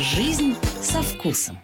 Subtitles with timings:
[0.00, 1.58] Жизнь со вкусом.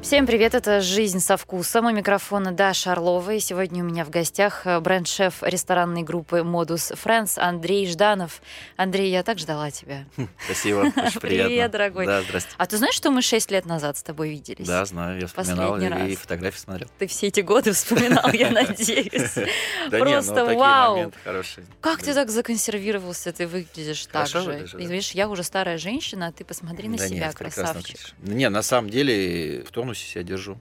[0.00, 1.86] Всем привет, это «Жизнь со вкусом».
[1.86, 3.30] У микрофона Даша Орлова.
[3.32, 8.42] И сегодня у меня в гостях э, бренд-шеф ресторанной группы Modus Friends Андрей Жданов.
[8.76, 10.04] Андрей, я так ждала тебя.
[10.44, 11.20] Спасибо, очень приятно.
[11.20, 12.06] Привет, дорогой.
[12.06, 12.50] Да, здрасте.
[12.58, 14.66] А ты знаешь, что мы шесть лет назад с тобой виделись?
[14.66, 16.18] Да, знаю, я вспоминал Последний и раз.
[16.18, 16.88] фотографии смотрел.
[16.98, 19.36] Ты все эти годы вспоминал, я надеюсь.
[19.90, 21.12] Ну Просто вау.
[21.80, 24.66] Как ты так законсервировался, ты выглядишь так же.
[24.74, 27.98] видишь, я уже старая женщина, а ты посмотри на себя, красавчик.
[28.22, 30.58] Не, на самом деле в тонусе себя держу.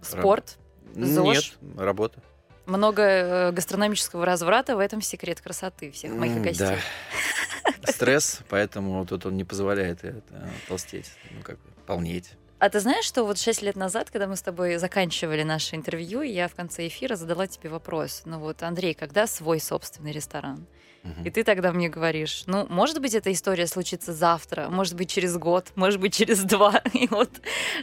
[0.00, 0.56] Спорт,
[0.94, 1.56] ЗОЖ?
[1.60, 2.20] Нет, работа.
[2.66, 6.76] много э, гастрономического разврата, в этом секрет красоты всех моих М, гостей.
[7.84, 7.92] Да.
[7.92, 12.32] Стресс, поэтому тут он не позволяет э, это, толстеть, ну как полнеть.
[12.60, 16.22] А ты знаешь, что вот шесть лет назад, когда мы с тобой заканчивали наше интервью,
[16.22, 18.22] я в конце эфира задала тебе вопрос.
[18.24, 20.64] Ну вот, Андрей, когда свой собственный ресторан?
[21.24, 25.36] И ты тогда мне говоришь, ну, может быть, эта история случится завтра, может быть, через
[25.36, 26.80] год, может быть, через два.
[26.92, 27.30] И вот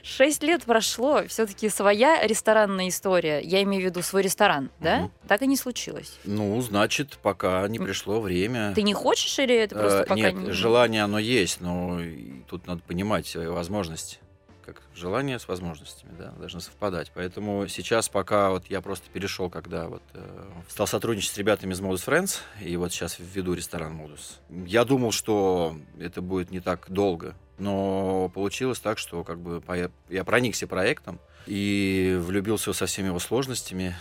[0.04, 5.00] шесть лет прошло, все таки своя ресторанная история, я имею в виду свой ресторан, да?
[5.00, 5.12] Мгм.
[5.28, 6.18] Так и не случилось.
[6.24, 8.74] Ну, значит, пока не пришло время.
[8.74, 10.52] Ты не хочешь или это просто Э, пока Нет, не...
[10.52, 12.00] желание оно есть, но
[12.48, 14.20] тут надо понимать свои возможности.
[14.66, 17.12] Как желание с возможностями, да, должны совпадать.
[17.14, 21.82] Поэтому сейчас, пока вот я просто перешел, когда вот э, стал сотрудничать с ребятами из
[21.82, 26.86] Modus Friends, и вот сейчас веду ресторан Modus, я думал, что это будет не так
[26.90, 29.62] долго, но получилось так, что как бы
[30.10, 33.96] я проникся проектом и влюбился со всеми его сложностями.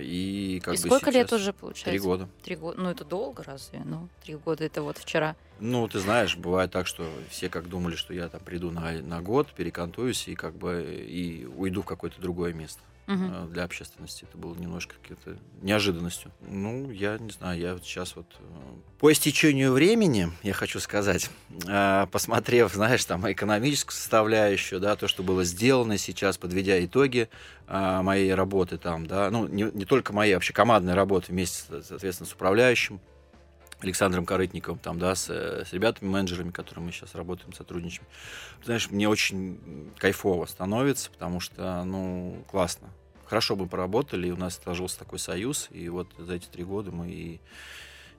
[0.00, 1.90] И как И бы сколько лет уже получается?
[1.90, 2.28] Три года.
[2.42, 2.80] Три года.
[2.80, 3.80] Ну, это долго разве?
[3.84, 5.36] Ну, три года это вот вчера.
[5.60, 9.20] Ну, ты знаешь, бывает так, что все как думали, что я там приду на, на
[9.20, 14.26] год, перекантуюсь и как бы и уйду в какое-то другое место Э, для общественности.
[14.28, 16.30] Это было немножко какой-то неожиданностью.
[16.42, 18.42] Ну, я не знаю, я вот сейчас вот э,
[18.98, 21.30] по истечению времени, я хочу сказать,
[21.66, 27.30] э, посмотрев, знаешь, там экономическую составляющую, да, то, что было сделано сейчас, подведя итоги
[27.66, 32.28] э, моей работы там, да, ну, не, не только моей, вообще командной работы вместе, соответственно,
[32.28, 33.00] с управляющим,
[33.80, 38.06] Александром Корытниковым, там, да, с, э, с ребятами-менеджерами, которыми мы сейчас работаем, сотрудничаем.
[38.64, 42.88] Знаешь, мне очень кайфово становится, потому что, ну, классно.
[43.26, 46.90] Хорошо бы поработали, и у нас сложился такой союз, и вот за эти три года
[46.90, 47.40] мы и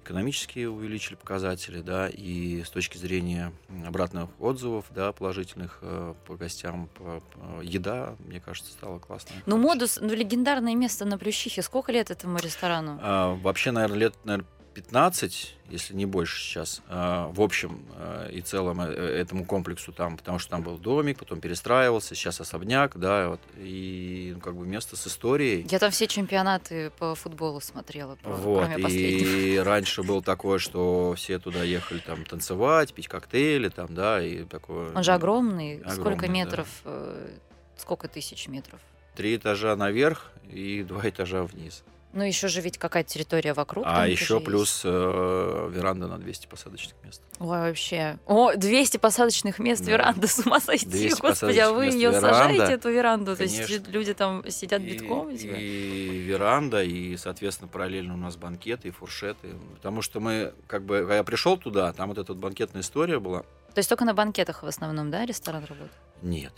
[0.04, 3.52] экономически увеличили показатели, да, и с точки зрения
[3.86, 9.36] обратных отзывов, да, положительных э, по гостям, по- по- еда, мне кажется, стала классной.
[9.46, 11.62] Ну, модус, ну, легендарное место на Плющихе.
[11.62, 12.98] Сколько лет этому ресторану?
[13.02, 14.48] А, вообще, наверное, лет наверное,
[14.80, 20.16] 15, если не больше сейчас, а, в общем а, и целом э, этому комплексу там,
[20.16, 24.66] потому что там был домик, потом перестраивался, сейчас особняк, да, вот, и ну, как бы
[24.66, 25.68] место с историей.
[25.70, 29.28] Я там все чемпионаты по футболу смотрела, Вот, кроме последнего.
[29.28, 34.46] и раньше было такое, что все туда ехали там танцевать, пить коктейли, там, да, и
[34.46, 34.94] такое.
[34.94, 35.80] Он же огромный.
[35.80, 36.34] Сколько огромный, да.
[36.34, 36.68] метров?
[36.86, 37.38] э,
[37.76, 38.80] Сколько тысяч метров?
[39.16, 41.84] Три этажа наверх и два этажа вниз.
[42.12, 43.86] Ну, еще же ведь какая-то территория вокруг.
[43.88, 47.22] а еще плюс э, веранда на 200 посадочных мест.
[47.38, 48.18] Ой, вообще.
[48.26, 49.92] О, 200 посадочных мест Да.
[49.92, 50.88] веранда, с ума сойти.
[50.88, 52.74] 200 Господи, а вы ее мест сажаете, веранда?
[52.74, 53.36] эту веранду?
[53.36, 53.92] То есть Конечно.
[53.92, 55.38] люди там сидят И- битком?
[55.38, 55.56] тебя?
[55.56, 59.50] И, веранда, и, соответственно, параллельно у нас банкеты и фуршеты.
[59.76, 63.20] Потому что мы, как бы, когда я пришел туда, там вот эта вот банкетная история
[63.20, 63.42] была.
[63.42, 65.92] То есть только на банкетах в основном, да, ресторан работает?
[66.24, 66.54] Нет.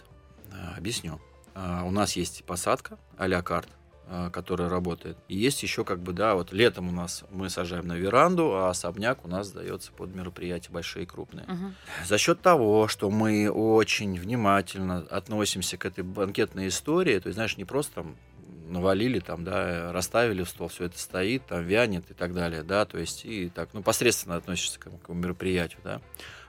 [0.53, 1.19] А, Объясню.
[1.53, 3.67] А, У нас есть посадка а-ля карт,
[4.07, 5.17] а, которая работает.
[5.27, 8.69] И есть еще как бы, да, вот летом у нас мы сажаем на веранду, а
[8.69, 11.45] особняк у нас сдается под мероприятия большие и крупные.
[11.47, 11.75] Мгм.
[12.05, 17.57] За счет того, что мы очень внимательно относимся к этой банкетной истории, то есть, знаешь,
[17.57, 18.15] не просто там
[18.71, 22.85] навалили там, да, расставили в стол, все это стоит, там вянет и так далее, да,
[22.85, 26.01] то есть и так, ну, посредственно относишься к, к мероприятию, да.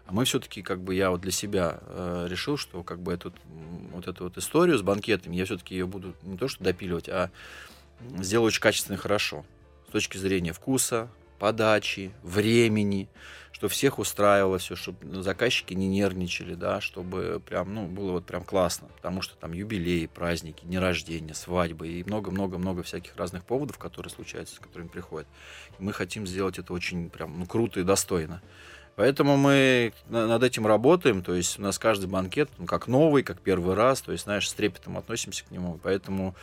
[0.07, 3.33] А мы все-таки, как бы, я вот для себя э, решил, что как бы эту,
[3.93, 7.31] вот эту вот историю с банкетами, я все-таки ее буду не то что допиливать, а
[8.19, 9.45] сделаю очень качественно и хорошо.
[9.89, 11.09] С точки зрения вкуса,
[11.39, 13.09] подачи, времени,
[13.51, 18.43] что всех устраивало все, чтобы заказчики не нервничали, да, чтобы прям, ну, было вот прям
[18.43, 24.11] классно, потому что там юбилеи, праздники, дни рождения, свадьбы и много-много-много всяких разных поводов, которые
[24.11, 25.29] случаются, с которыми приходят.
[25.79, 28.43] И мы хотим сделать это очень прям, ну, круто и достойно.
[28.97, 33.23] Поэтому мы на- над этим работаем, то есть у нас каждый банкет, ну, как новый,
[33.23, 36.35] как первый раз, то есть, знаешь, с трепетом относимся к нему, поэтому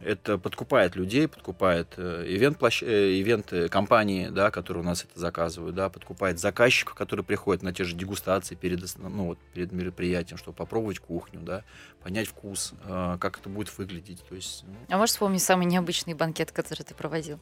[0.00, 5.88] это подкупает людей, подкупает э, ивент, ивенты компании, да, которые у нас это заказывают, да,
[5.88, 10.98] подкупает заказчиков, которые приходят на те же дегустации перед, ну, вот, перед мероприятием, чтобы попробовать
[10.98, 11.64] кухню, да,
[12.02, 14.22] понять вкус, э, как это будет выглядеть.
[14.28, 17.38] То есть, ну, А можешь вспомнить самый необычный банкет, который ты проводил?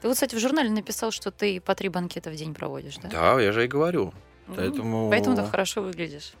[0.00, 3.08] Ты вот, кстати, в журнале написал, что ты по три банкета в день проводишь, да?
[3.08, 4.12] да, я же и говорю.
[4.56, 5.10] Поэтому...
[5.10, 6.32] Поэтому ты хорошо выглядишь.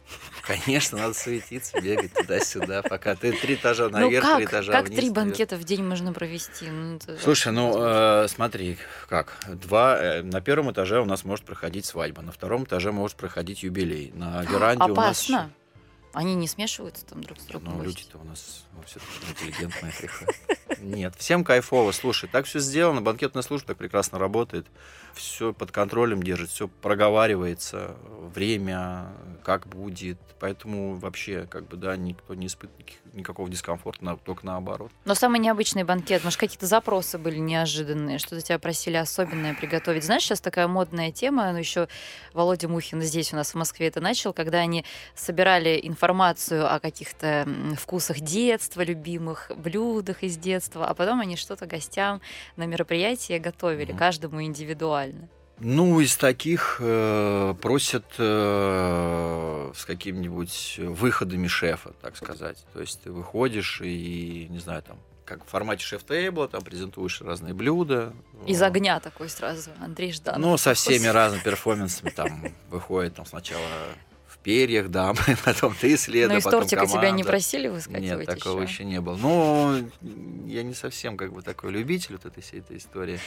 [0.42, 4.86] Конечно, надо суетиться, бегать туда-сюда, пока ты три этажа Ну наверх, три как, этажа как
[4.86, 4.98] вниз.
[4.98, 5.26] три наверх.
[5.28, 6.66] банкета в день можно провести?
[6.68, 8.78] Ну, это Слушай, ну э, смотри,
[9.08, 13.16] как два э, на первом этаже у нас может проходить свадьба, на втором этаже может
[13.16, 15.50] проходить юбилей, на веранде у нас Опасно.
[16.12, 17.78] Они не смешиваются там друг с другом?
[17.78, 19.92] Ну, люди-то у нас все-таки интеллигентные.
[20.80, 21.92] Нет, всем кайфово.
[21.92, 24.66] Слушай, так все сделано, банкетная служба так прекрасно работает.
[25.14, 27.96] Все под контролем держит, все проговаривается,
[28.34, 29.08] время,
[29.44, 30.18] как будет.
[30.38, 34.90] Поэтому вообще, как бы, да, никто не испытывает никакого дискомфорта, только наоборот.
[35.04, 40.04] Но самый необычный банкет, может, какие-то запросы были неожиданные, что-то тебя просили особенное приготовить.
[40.04, 41.88] Знаешь, сейчас такая модная тема, ну, еще
[42.32, 44.84] Володя Мухин здесь у нас в Москве это начал, когда они
[45.14, 47.46] собирали информацию о каких-то
[47.78, 52.20] вкусах детства, любимых блюдах из детства, а потом они что-то гостям
[52.56, 53.98] на мероприятии готовили, Мгм.
[53.98, 54.99] каждому индивидуально.
[55.62, 62.64] Ну, из таких э, просят э, с какими-нибудь выходами шефа, так сказать.
[62.72, 67.52] То есть ты выходишь и, не знаю, там, как в формате шеф-тейбла, там презентуешь разные
[67.52, 68.14] блюда.
[68.46, 70.40] Из огня такой сразу, Андрей Жданов.
[70.40, 73.68] Ну, со всеми разными перформансами там выходит там сначала
[74.42, 75.14] перьях, да,
[75.44, 77.24] потом ты Но следом, из потом тортика тебя не команда.
[77.24, 78.72] просили выскакивать Нет, такого ещё?
[78.72, 79.16] еще не было.
[79.16, 79.90] Ну,
[80.46, 83.18] я не совсем как бы такой любитель вот этой всей этой истории.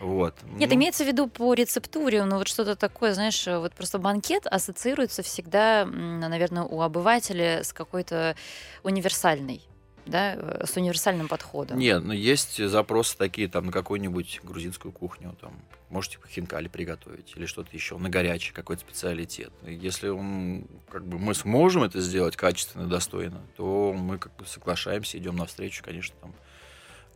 [0.00, 0.34] Вот.
[0.56, 4.46] Нет, Ну, имеется в виду по рецептуре, ну вот что-то такое, знаешь, вот просто банкет
[4.46, 8.36] ассоциируется всегда, наверное, у обывателя с какой-то
[8.82, 9.62] универсальной,
[10.06, 11.78] да, э, с универсальным подходом.
[11.78, 15.52] Нет, ну есть запросы такие там на какую-нибудь грузинскую кухню, там
[15.92, 19.52] можете хинкали приготовить или что-то еще на горячий какой-то специалитет.
[19.62, 25.18] Если он, как бы мы сможем это сделать качественно, достойно, то мы как бы соглашаемся,
[25.18, 26.34] идем навстречу, конечно, там.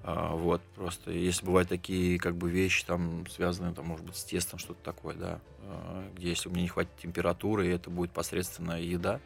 [0.03, 4.23] А, вот, просто если бывают такие как бы вещи, там, связанные, там, может быть, с
[4.23, 8.12] тестом, что-то такое, да, а, где если у меня не хватит температуры, и это будет
[8.12, 9.21] посредственная еда,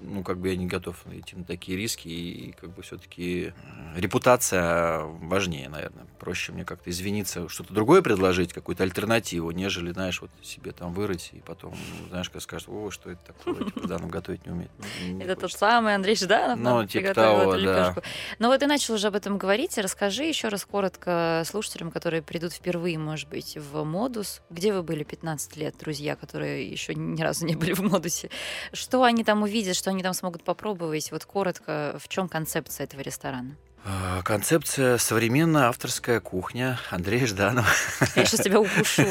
[0.00, 3.52] ну, ну, как бы я не готов идти на такие риски, и как бы все-таки
[3.96, 6.06] репутация важнее, наверное.
[6.18, 11.30] Проще мне как-то извиниться, что-то другое предложить, какую-то альтернативу, нежели, знаешь, вот себе там вырыть,
[11.32, 11.74] и потом,
[12.08, 14.70] знаешь, как скажешь, о, что это такое, типа, да, ну, готовить не умеет.
[14.78, 15.58] Ну, не Это тот хочется.
[15.58, 17.94] самый Андрей Жданов Ну, нам типа приготовил того, эту да.
[18.38, 19.76] Ну вот ты начал уже об этом говорить.
[19.78, 24.42] Расскажи еще раз коротко слушателям, которые придут впервые, может быть, в модус.
[24.50, 28.30] Где вы были 15 лет, друзья, которые еще ни разу не были в модусе?
[28.72, 31.10] Что они там увидят, что они там смогут попробовать?
[31.10, 33.56] Вот коротко, в чем концепция этого ресторана?
[33.86, 37.66] А, Концепция современная авторская кухня Андрея Жданова.
[38.14, 39.04] Я сейчас тебя укушу.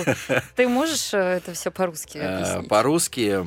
[0.55, 2.69] Ты можешь э, это все по-русски Э, объяснить?
[2.69, 3.43] По-русски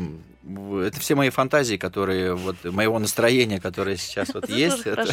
[0.84, 4.86] это все мои фантазии, которые вот моего настроения, которое сейчас вот есть.
[4.86, 5.06] это-.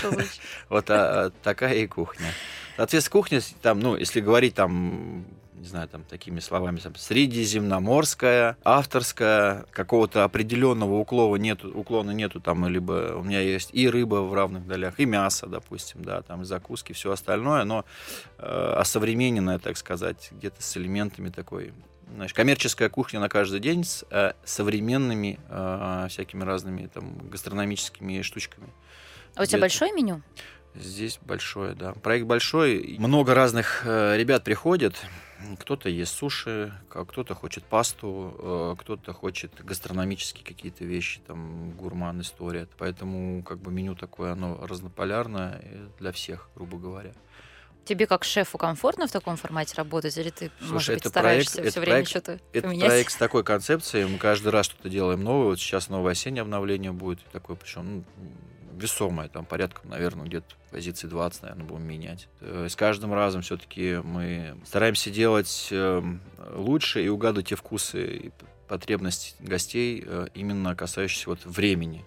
[0.69, 2.28] Вот а, такая и кухня.
[2.75, 5.25] Соответственно, кухня, там, ну, если говорить там,
[5.63, 12.68] не знаю, там такими словами, там, средиземноморская, авторская, какого-то определенного уклона нету, уклона нету там,
[12.68, 16.45] либо у меня есть и рыба в равных долях, и мясо, допустим, да, там, и
[16.45, 17.86] закуски, все остальное, но
[18.39, 21.71] э, осовремененное, так сказать, где-то с элементами такой
[22.13, 28.68] знаешь, коммерческая кухня на каждый день с э, современными э, всякими разными там гастрономическими штучками.
[29.36, 30.21] А у тебя большое меню?
[30.75, 31.94] Здесь большое, да.
[31.94, 32.95] Проект большой.
[32.98, 34.95] Много разных э, ребят приходят.
[35.60, 42.68] Кто-то ест суши, кто-то хочет пасту, э, кто-то хочет гастрономические какие-то вещи, там гурман история.
[42.78, 47.14] Поэтому как бы меню такое, оно разнополярное э, для всех, грубо говоря.
[47.85, 51.56] Тебе как шефу комфортно в таком формате работать, или ты, Слушай, может быть, это стараешься
[51.57, 52.88] проект- все это время проект- что-то Это поменять?
[52.90, 54.06] проект с такой концепцией.
[54.06, 55.47] Мы каждый раз что-то делаем новое.
[55.47, 57.19] Вот сейчас новое осеннее обновление будет.
[57.31, 58.06] Такое, причем
[58.77, 62.27] весомое, там порядком, наверное, где-то позиции 20, наверное, будем менять.
[62.42, 66.21] Э, С каждым разом все-таки мы стараемся делать эм,
[66.56, 68.31] лучше и угадывать те вкусы и
[68.68, 72.06] потребности гостей, э, именно касающиеся вот времени.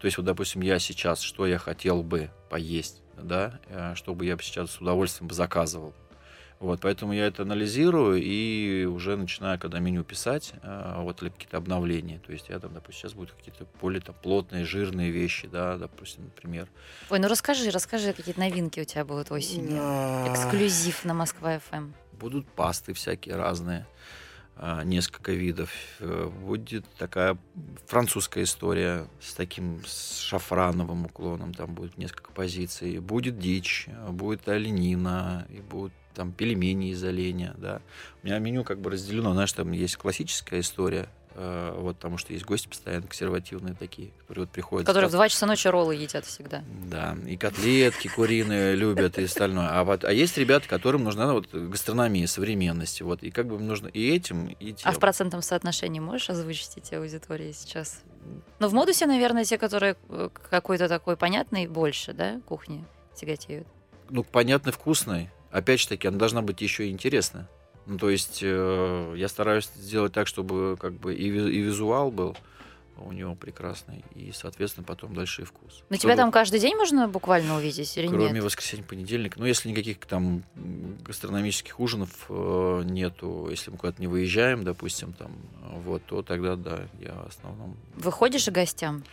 [0.00, 4.36] То есть, вот, допустим, я сейчас, что я хотел бы поесть, да, э, чтобы я
[4.36, 5.94] бы сейчас с удовольствием заказывал.
[6.60, 11.58] Вот, поэтому я это анализирую и уже начинаю, когда меню писать, э, вот или какие-то
[11.58, 12.20] обновления.
[12.24, 16.24] То есть я там, допустим, сейчас будут какие-то более там, плотные, жирные вещи, да, допустим,
[16.24, 16.68] например.
[17.10, 19.76] Ой, ну расскажи, расскажи, какие новинки у тебя будут осенью.
[20.30, 21.92] Эксклюзив на Москва ФМ.
[22.12, 23.86] Будут пасты всякие разные,
[24.56, 25.70] а, несколько видов.
[25.98, 27.36] Э, Будет такая
[27.86, 33.00] французская история с таким с шафрановым уклоном, там будет несколько позиций.
[33.00, 37.80] Будет дичь, э, будет оленина, и будут там пельмени из оленя, да.
[38.22, 42.32] У меня меню как бы разделено, знаешь, там есть классическая история, э, вот, потому что
[42.32, 44.86] есть гости постоянно консервативные такие, которые вот приходят.
[44.86, 46.62] Которые в с- 2 часа ночи роллы едят всегда.
[46.86, 49.68] Да, и котлетки куриные любят, и остальное.
[49.70, 53.88] А, вот, а есть ребята, которым нужна вот гастрономия современности, вот, и как бы нужно
[53.88, 54.88] и этим, и тем.
[54.88, 58.00] А в процентном соотношении можешь озвучить эти аудитории сейчас?
[58.58, 63.66] Ну, в модусе, наверное, те, которые э, какой-то такой понятный, больше, да, кухни тяготеют.
[64.08, 65.30] ну, понятно, вкусной.
[65.54, 67.48] Опять же таки, она должна быть еще и интересная.
[67.86, 72.36] Ну, то есть э, я стараюсь сделать так, чтобы как бы и, и визуал был
[72.96, 75.84] у него прекрасный, и, соответственно, потом дальше и вкус.
[75.90, 78.42] Но Чтобы тебя там каждый день можно буквально увидеть или Кроме нет?
[78.42, 79.38] воскресенья, понедельника.
[79.38, 80.42] Ну, если никаких там
[81.04, 85.36] гастрономических ужинов э, нету, если мы куда-то не выезжаем, допустим, там,
[85.84, 87.76] вот, то тогда, да, я в основном...
[87.94, 89.04] Выходишь к гостям,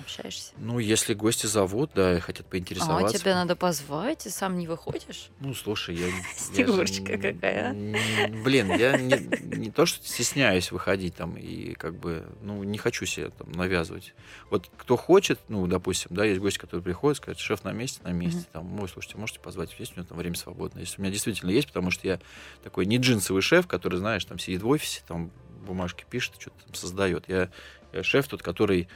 [0.00, 0.52] общаешься?
[0.58, 3.18] Ну, если гости зовут, да, и хотят А, поинтересоваться.
[3.18, 5.28] тебя надо позвать, и сам не выходишь?
[5.40, 6.06] Ну, слушай, я...
[6.06, 8.28] я же Снегурочка какая, а?
[8.28, 9.18] Блин, я не,
[9.56, 14.14] не то, что стесняюсь выходить там и как бы, ну, не хочу себе там навязывать.
[14.50, 18.12] Вот кто хочет, ну, допустим, да, есть гости, которые приходят, сказать, шеф на месте, на
[18.12, 20.82] месте, там, ой, слушайте, можете позвать, есть у меня там время свободное.
[20.82, 22.20] Если у меня действительно есть, потому что я
[22.62, 25.30] такой не джинсовый шеф, который, знаешь, там сидит в офисе, там
[25.66, 27.28] бумажки пишет, что-то там создает.
[27.28, 27.50] Я,
[27.92, 28.88] я шеф тот, который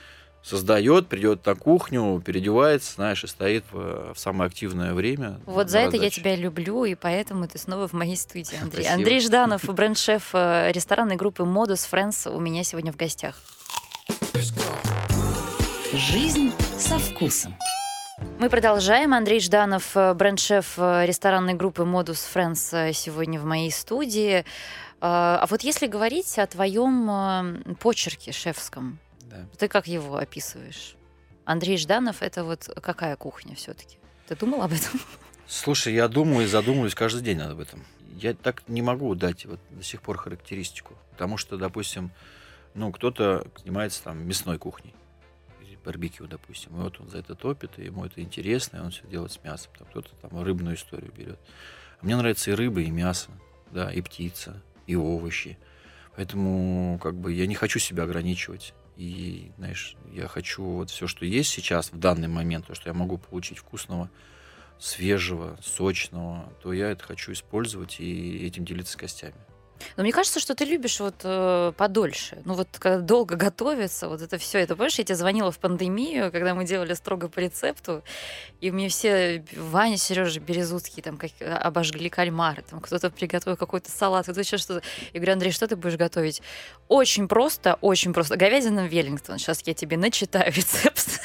[0.43, 5.41] создает, придет на кухню, переодевается, знаешь, и стоит в, в самое активное время.
[5.47, 6.21] Вот за это я раздаче.
[6.21, 8.83] тебя люблю, и поэтому ты снова в моей студии, Андрей.
[8.85, 8.95] Спасибо.
[8.95, 13.37] Андрей Жданов, бренд-шеф э, ресторанной группы Modus Friends у меня сегодня в гостях.
[15.93, 17.55] Жизнь со вкусом.
[18.39, 19.15] Мы продолжаем.
[19.15, 24.39] Андрей Жданов, э, бренд-шеф э, ресторанной группы Modus Friends э, сегодня в моей студии.
[24.41, 24.45] Э,
[25.01, 28.99] А вот если говорить о твоем э, почерке шефском,
[29.33, 29.47] Да.
[29.59, 30.95] ты как его описываешь?
[31.45, 33.99] Андрей Жданов это вот какая кухня все-таки?
[34.29, 35.01] Ты думал об этом?
[35.47, 37.85] Слушай, я думаю и задумываюсь каждый день об этом.
[38.17, 40.97] Я так не могу дать вот до сих пор характеристику.
[41.11, 42.13] Потому что, допустим,
[42.75, 44.95] ну, кто-то занимается там мясной кухней.
[45.85, 46.77] Барбекю, допустим.
[46.77, 49.43] И вот он за это топит, и ему это интересно, и он все делает с
[49.43, 49.73] мясом.
[49.79, 51.41] Там кто-то там рыбную историю берет.
[52.01, 53.31] А мне нравится и рыба, и мясо,
[53.71, 55.59] да, и птица, и овощи.
[56.17, 58.75] Поэтому, как бы, я не хочу себя ограничивать.
[59.03, 62.95] И, знаешь, я хочу вот все, что есть сейчас, в данный момент, то, что я
[62.95, 64.09] могу получить вкусного,
[64.79, 69.35] свежего, сочного, то я это хочу использовать и этим делиться с гостями.
[69.97, 72.39] Но мне кажется, что ты любишь вот э, подольше.
[72.45, 74.59] Ну вот когда долго готовиться, вот это все.
[74.59, 78.03] Это помнишь, я тебе звонила в пандемию, когда мы делали строго по рецепту,
[78.61, 84.25] и мне все Ваня, Сережа Березутский там как, обожгли кальмары, там кто-то приготовил какой-то салат,
[84.25, 84.83] кто-то еще что-то.
[85.13, 86.43] Я говорю, Андрей, что ты будешь готовить?
[86.89, 88.37] Очень просто, очень просто.
[88.37, 89.39] Говядина Веллингтон.
[89.39, 91.21] Сейчас я тебе начитаю рецепт.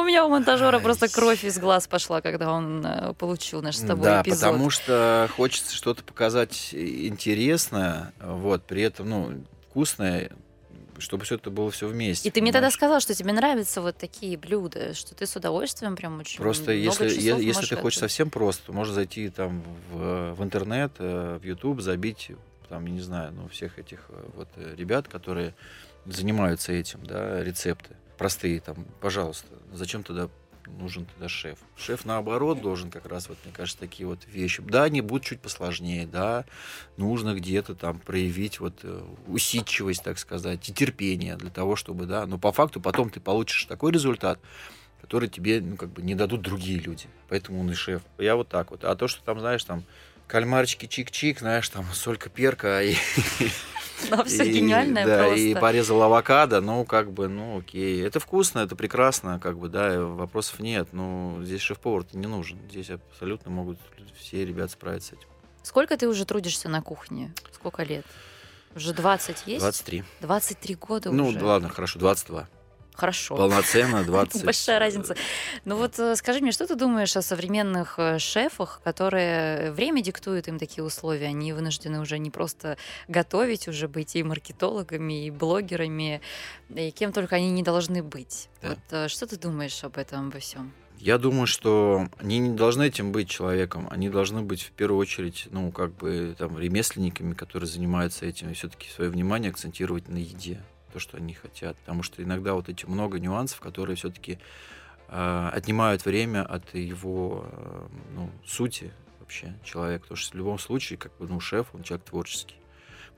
[0.00, 3.80] У меня у монтажера просто кровь из глаз пошла, когда он э, получил наш с
[3.80, 4.40] тобой да, эпизод.
[4.40, 10.30] потому что хочется что-то показать интересное, вот, при этом, ну, вкусное,
[10.98, 12.28] чтобы все это было все вместе.
[12.28, 15.96] И ты мне тогда сказал, что тебе нравятся вот такие блюда, что ты с удовольствием
[15.96, 17.98] прям очень Просто много если, часов если ты хочешь готовить.
[17.98, 22.32] совсем просто, то можно зайти там в, в интернет, э, в YouTube, забить,
[22.68, 25.54] там, я не знаю, ну, всех этих э, вот ребят, которые
[26.06, 30.28] занимаются этим, да, рецепты простые, там, пожалуйста, зачем тогда
[30.66, 31.58] нужен тогда шеф?
[31.76, 34.62] Шеф, наоборот, должен как раз, вот, мне кажется, такие вот вещи.
[34.62, 36.44] Да, они будут чуть посложнее, да,
[36.96, 42.26] нужно где-то там проявить вот э, усидчивость, так сказать, и терпение для того, чтобы, да,
[42.26, 44.40] но по факту потом ты получишь такой результат,
[45.00, 47.06] который тебе, ну, как бы не дадут другие люди.
[47.28, 48.02] Поэтому он и шеф.
[48.18, 48.82] Я вот так вот.
[48.84, 49.84] А то, что там, знаешь, там
[50.26, 52.94] кальмарчики чик-чик, знаешь, там солька перка и,
[54.10, 55.36] Да, все и- гениальное да, просто.
[55.40, 58.02] и порезал авокадо, ну, как бы, ну, окей.
[58.04, 60.88] Это вкусно, это прекрасно, как бы, да, вопросов нет.
[60.92, 62.58] Но здесь шеф-повар не нужен.
[62.70, 63.78] Здесь абсолютно могут
[64.18, 65.28] все ребята справиться с этим.
[65.62, 67.32] Сколько ты уже трудишься на кухне?
[67.52, 68.04] Сколько лет?
[68.74, 69.60] Уже 20 есть?
[69.60, 70.04] 23.
[70.20, 71.42] 23 года Ну, уже.
[71.42, 72.46] ладно, хорошо, 22.
[72.96, 73.36] Хорошо.
[73.36, 74.44] Полноценно 20.
[74.44, 75.14] Большая разница.
[75.64, 80.48] Ну вот э, скажи мне, что ты думаешь о современных э, шефах, которые время диктует
[80.48, 81.26] им такие условия?
[81.26, 86.20] Они вынуждены уже не просто готовить, уже быть и маркетологами, и блогерами,
[86.74, 88.48] и кем только они не должны быть.
[88.62, 88.70] Да.
[88.70, 90.72] Вот э, что ты думаешь об этом во всем?
[90.98, 95.46] Я думаю, что они не должны этим быть человеком, они должны быть в первую очередь,
[95.50, 100.62] ну, как бы, там, ремесленниками, которые занимаются этим, и все-таки свое внимание акцентировать на еде,
[100.96, 101.76] то, что они хотят.
[101.76, 104.38] Потому что иногда вот эти много нюансов, которые все-таки
[105.08, 110.02] отнимают время от его э, ну, сути вообще человека.
[110.04, 112.56] Потому что в любом случае, как бы, ну, шеф, он человек творческий.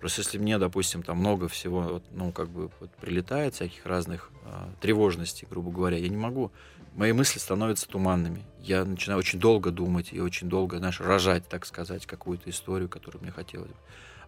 [0.01, 4.49] Просто если мне, допустим, там много всего, ну, как бы, вот, прилетает, всяких разных э,
[4.81, 6.51] тревожностей, грубо говоря, я не могу
[6.95, 8.43] мои мысли становятся туманными.
[8.61, 13.23] Я начинаю очень долго думать и очень долго, знаешь, рожать, так сказать, какую-то историю, которую
[13.23, 13.77] мне хотелось бы.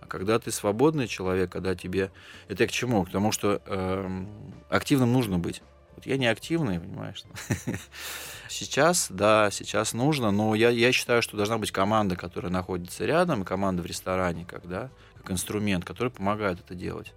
[0.01, 2.11] А когда ты свободный человек, когда тебе...
[2.49, 3.05] Это к чему?
[3.05, 4.25] К тому, что э,
[4.69, 5.63] активным нужно быть.
[5.97, 7.25] Вот я не активный, понимаешь?
[8.49, 13.45] Сейчас, да, сейчас нужно, но я, я считаю, что должна быть команда, которая находится рядом,
[13.45, 17.13] команда в ресторане, когда, как инструмент, который помогает это делать.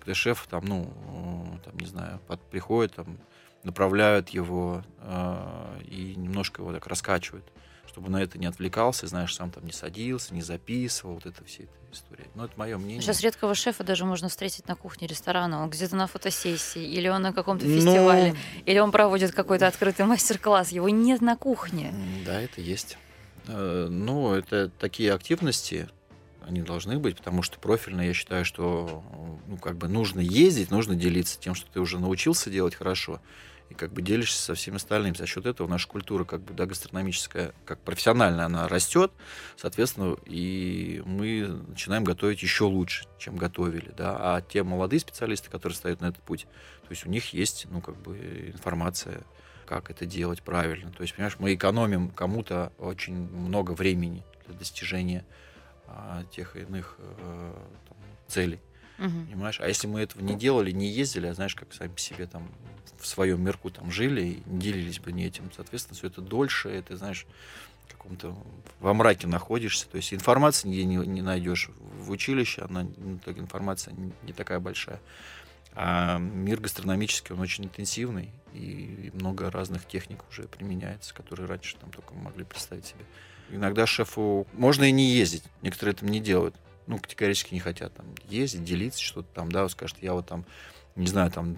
[0.00, 0.92] Когда шеф там, ну,
[1.64, 3.18] там, не знаю, под, приходит, там,
[3.62, 7.44] направляют его э, и немножко его так раскачивают
[7.92, 11.64] чтобы на это не отвлекался, знаешь, сам там не садился, не записывал, вот это все
[11.64, 12.24] эта история.
[12.34, 13.02] Но это мое мнение.
[13.02, 15.62] Сейчас редкого шефа даже можно встретить на кухне ресторана.
[15.62, 18.62] Он где-то на фотосессии, или он на каком-то ну, фестивале, Но...
[18.64, 20.72] или он проводит какой-то открытый мастер-класс.
[20.72, 21.94] Его нет на кухне.
[22.24, 22.96] Да, это есть.
[23.46, 25.90] Э, ну, это такие активности,
[26.40, 29.04] они должны быть, потому что профильно я считаю, что
[29.46, 33.20] ну, как бы нужно ездить, нужно делиться тем, что ты уже научился делать хорошо
[33.72, 35.14] и как бы делишься со всеми остальными.
[35.16, 39.10] За счет этого наша культура как бы да, гастрономическая, как профессиональная, она растет,
[39.56, 45.76] соответственно, и мы начинаем готовить еще лучше, чем готовили, да, а те молодые специалисты, которые
[45.76, 46.46] стоят на этот путь,
[46.82, 49.22] то есть у них есть, ну, как бы информация,
[49.66, 50.90] как это делать правильно.
[50.92, 55.24] То есть, понимаешь, мы экономим кому-то очень много времени для достижения
[55.86, 57.96] а, тех иных а, там,
[58.28, 58.60] целей.
[58.98, 59.26] Угу.
[59.30, 59.60] Понимаешь?
[59.60, 62.48] А если мы этого не делали, не ездили, а знаешь, как сами себе там
[62.98, 66.96] в своем мирку там жили и делились бы не этим, соответственно, все это дольше, это,
[66.96, 67.26] знаешь,
[68.02, 68.36] каком-то
[68.80, 71.70] во мраке находишься, то есть информации нигде не, не найдешь.
[72.00, 75.00] В училище она, ну, так, информация не, не такая большая.
[75.74, 81.90] А мир гастрономический, он очень интенсивный, и много разных техник уже применяется, которые раньше там
[81.90, 83.04] только могли представить себе.
[83.50, 86.56] Иногда шефу можно и не ездить, некоторые это не делают
[86.86, 90.44] ну, категорически не хотят там ездить, делиться что-то там, да, скажут, я вот там,
[90.96, 91.56] не знаю, там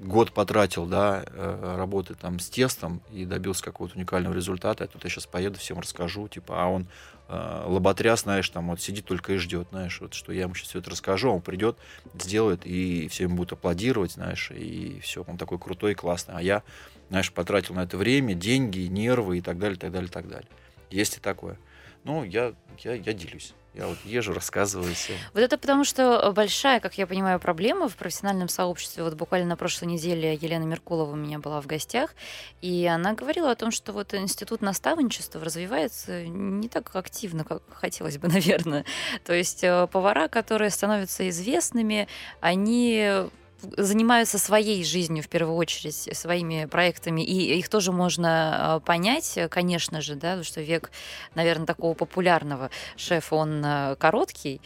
[0.00, 5.04] год потратил, да, э, работы там с тестом и добился какого-то уникального результата, а тут
[5.04, 6.86] я сейчас поеду, всем расскажу, типа, а он
[7.28, 10.68] э, лоботряс, знаешь, там вот сидит только и ждет, знаешь, вот что я ему сейчас
[10.68, 11.78] все это расскажу, он придет,
[12.14, 16.62] сделает, и все ему будут аплодировать, знаешь, и все, он такой крутой классный, а я,
[17.08, 20.48] знаешь, потратил на это время, деньги, нервы и так далее, так далее, так далее.
[20.90, 21.58] Есть и такое.
[22.04, 22.54] Ну, я,
[22.84, 23.52] я, я делюсь.
[23.76, 25.16] Я вот езжу, рассказываю всем.
[25.34, 29.04] Вот это потому, что большая, как я понимаю, проблема в профессиональном сообществе.
[29.04, 32.14] Вот буквально на прошлой неделе Елена Меркулова у меня была в гостях,
[32.62, 38.16] и она говорила о том, что вот институт наставничества развивается не так активно, как хотелось
[38.16, 38.86] бы, наверное.
[39.24, 42.08] То есть э, повара, которые становятся известными,
[42.40, 43.28] они
[43.62, 50.00] занимаются своей жизнью в первую очередь, своими проектами, и их тоже можно а, понять, конечно
[50.00, 50.90] же, да, что век,
[51.34, 54.60] наверное, такого популярного шефа, он а, короткий,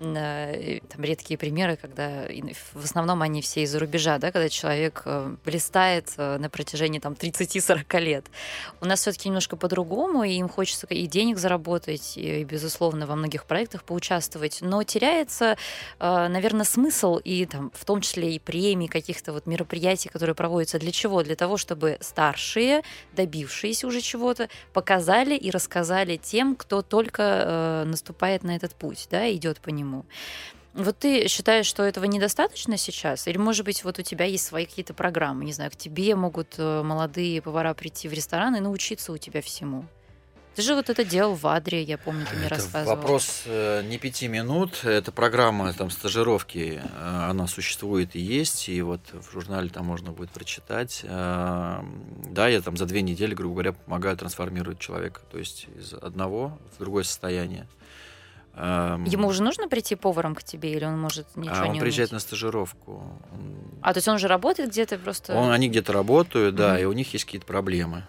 [0.00, 2.26] а, там редкие примеры, когда
[2.74, 5.04] в основном они все из-за рубежа, да, когда человек
[5.44, 8.26] блистает на протяжении там 30-40 лет.
[8.80, 13.44] У нас все-таки немножко по-другому, и им хочется и денег заработать, и, безусловно, во многих
[13.44, 15.56] проектах поучаствовать, но теряется,
[16.00, 20.92] наверное, смысл и там в том числе и премий, каких-то вот мероприятий, которые проводятся для
[20.92, 21.22] чего?
[21.22, 28.42] Для того, чтобы старшие, добившиеся уже чего-то, показали и рассказали тем, кто только э, наступает
[28.42, 30.04] на этот путь, да, идет по нему.
[30.74, 33.28] Вот ты считаешь, что этого недостаточно сейчас?
[33.28, 35.44] Или, может быть, вот у тебя есть свои какие-то программы?
[35.44, 39.42] Не знаю, к тебе могут э, молодые повара прийти в ресторан и научиться у тебя
[39.42, 39.84] всему?
[40.54, 42.96] Ты же вот это делал в Адре, я помню, ты мне это рассказывал.
[42.96, 44.84] Вопрос э, не пяти минут.
[44.84, 50.12] Это программа там стажировки, э, она существует и есть, и вот в журнале там можно
[50.12, 51.00] будет прочитать.
[51.04, 51.82] Э,
[52.30, 56.58] да, я там за две недели, грубо говоря, помогаю трансформировать человека, то есть из одного
[56.76, 57.66] в другое состояние.
[58.54, 61.80] Эм, Ему уже нужно прийти поваром к тебе, или он может ничего а он не
[61.80, 62.24] приезжает уметь?
[62.24, 63.02] на стажировку.
[63.80, 65.34] А, то есть он же работает где-то просто?
[65.34, 66.82] Он, они где-то работают, да, mm-hmm.
[66.82, 68.04] и у них есть какие-то проблемы.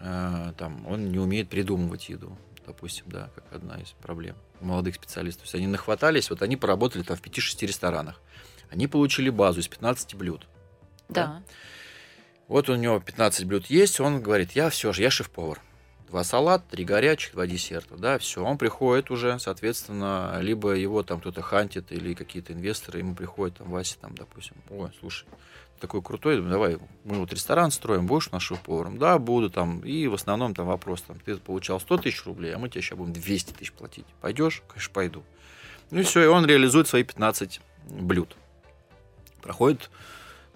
[0.00, 5.42] Э, там, он не умеет придумывать еду, допустим, да, как одна из проблем молодых специалистов.
[5.42, 8.20] То есть они нахватались, вот они поработали там в 5-6 ресторанах.
[8.70, 10.46] Они получили базу из 15 блюд.
[11.08, 11.26] Да.
[11.26, 11.42] да.
[12.48, 15.60] Вот у него 15 блюд есть, он говорит, я все же, я шеф-повар.
[16.08, 18.42] Два салата, три горячих, два десерта, да, все.
[18.42, 23.70] Он приходит уже, соответственно, либо его там кто-то хантит, или какие-то инвесторы, ему приходит там
[23.70, 25.26] Вася, там, допустим, ой, слушай,
[25.78, 28.98] такой крутой, давай, мы вот ресторан строим, будешь нашим поваром?
[28.98, 29.80] Да, буду там.
[29.80, 32.98] И в основном там вопрос, там, ты получал 100 тысяч рублей, а мы тебе сейчас
[32.98, 34.06] будем 200 тысяч платить.
[34.20, 34.62] Пойдешь?
[34.68, 35.22] Конечно, пойду.
[35.90, 38.36] Ну и все, и он реализует свои 15 блюд.
[39.42, 39.90] Проходит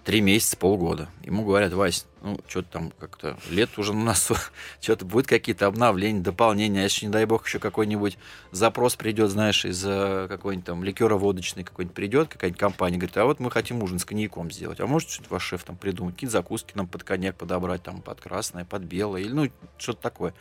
[0.05, 1.09] три месяца, полгода.
[1.23, 4.31] Ему говорят, Вась, ну, что-то там как-то лет уже на нас,
[4.81, 8.19] что-то будет какие-то обновления, дополнения, а если, не дай бог, еще какой-нибудь
[8.51, 13.25] запрос придет, знаешь, из э, какой-нибудь там ликера водочный какой-нибудь придет, какая-нибудь компания, говорит, а
[13.25, 16.33] вот мы хотим ужин с коньяком сделать, а может что-то ваш шеф там придумать, какие-то
[16.33, 20.35] закуски нам под коньяк подобрать, там, под красное, под белое, или, ну, что-то такое.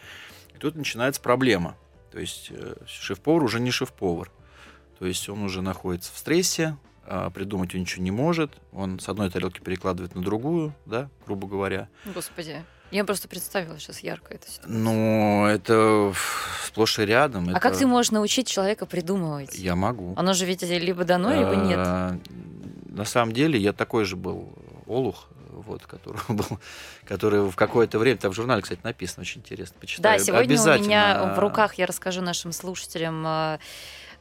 [0.55, 1.75] И тут начинается проблема.
[2.11, 4.31] То есть э, шеф-повар уже не шеф-повар.
[4.99, 6.77] то есть он уже находится в стрессе,
[7.33, 11.89] придумать он ничего не может, он с одной тарелки перекладывает на другую, да, грубо говоря.
[12.05, 12.63] Господи.
[12.91, 14.47] Я просто представила сейчас ярко это.
[14.65, 16.13] Ну, это
[16.65, 17.47] сплошь и рядом.
[17.47, 17.59] А это...
[17.61, 19.57] как ты можешь научить человека придумывать?
[19.57, 20.13] Я могу.
[20.17, 21.79] Оно же ведь либо дано, либо нет.
[21.79, 22.19] А,
[22.89, 24.49] на самом деле я такой же был
[24.87, 26.59] олух, вот, который был,
[27.05, 30.19] который в какое-то время, там в журнале, кстати, написано, очень интересно, почитаю.
[30.19, 33.59] Да, сегодня у меня в руках, я расскажу нашим слушателям, а,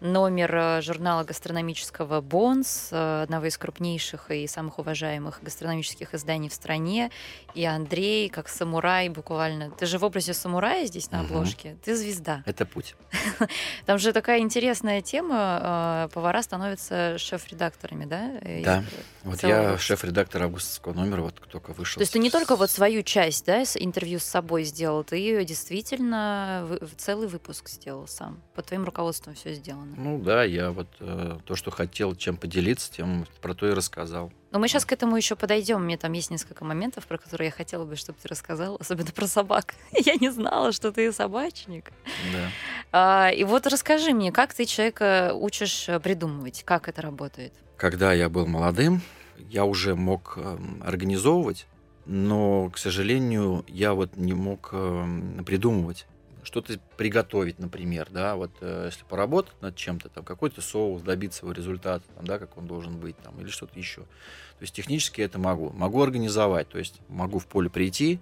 [0.01, 6.55] номер э, журнала гастрономического «Бонс», э, одного из крупнейших и самых уважаемых гастрономических изданий в
[6.55, 7.11] стране.
[7.55, 9.71] И Андрей, как самурай буквально.
[9.71, 11.71] Ты же в образе самурая здесь на обложке.
[11.73, 11.79] Угу.
[11.85, 12.43] Ты звезда.
[12.47, 12.97] Это путь.
[13.87, 16.07] Там же такая интересная тема.
[16.07, 18.33] Э, повара становятся шеф-редакторами, да?
[18.65, 18.85] Да.
[19.25, 21.99] Вот я шеф-редактор августовского номера, вот только вышел.
[21.99, 26.67] То есть ты не только вот свою часть, да, интервью с собой сделал, ты действительно
[26.97, 28.41] целый выпуск сделал сам.
[28.55, 29.90] Под твоим руководством все сделано.
[29.97, 34.33] Ну да, я вот э, то, что хотел чем поделиться, тем про то и рассказал.
[34.51, 35.85] Но мы сейчас к этому еще подойдем.
[35.85, 39.27] Меня там есть несколько моментов, про которые я хотела бы, чтобы ты рассказал, особенно про
[39.27, 39.75] собак.
[39.93, 41.93] я не знала, что ты собачник.
[42.33, 42.51] Да.
[42.93, 47.53] А, и вот расскажи мне, как ты человека учишь э, придумывать, как это работает?
[47.77, 49.03] Когда я был молодым,
[49.49, 51.67] я уже мог э, организовывать,
[52.07, 56.07] но, к сожалению, я вот не мог э, придумывать
[56.51, 61.53] что-то приготовить, например, да, вот э, если поработать над чем-то, там какой-то соус, добиться его
[61.53, 64.01] результата, там, да, как он должен быть, там, или что-то еще.
[64.01, 65.71] То есть технически это могу.
[65.71, 68.19] Могу организовать, то есть могу в поле прийти,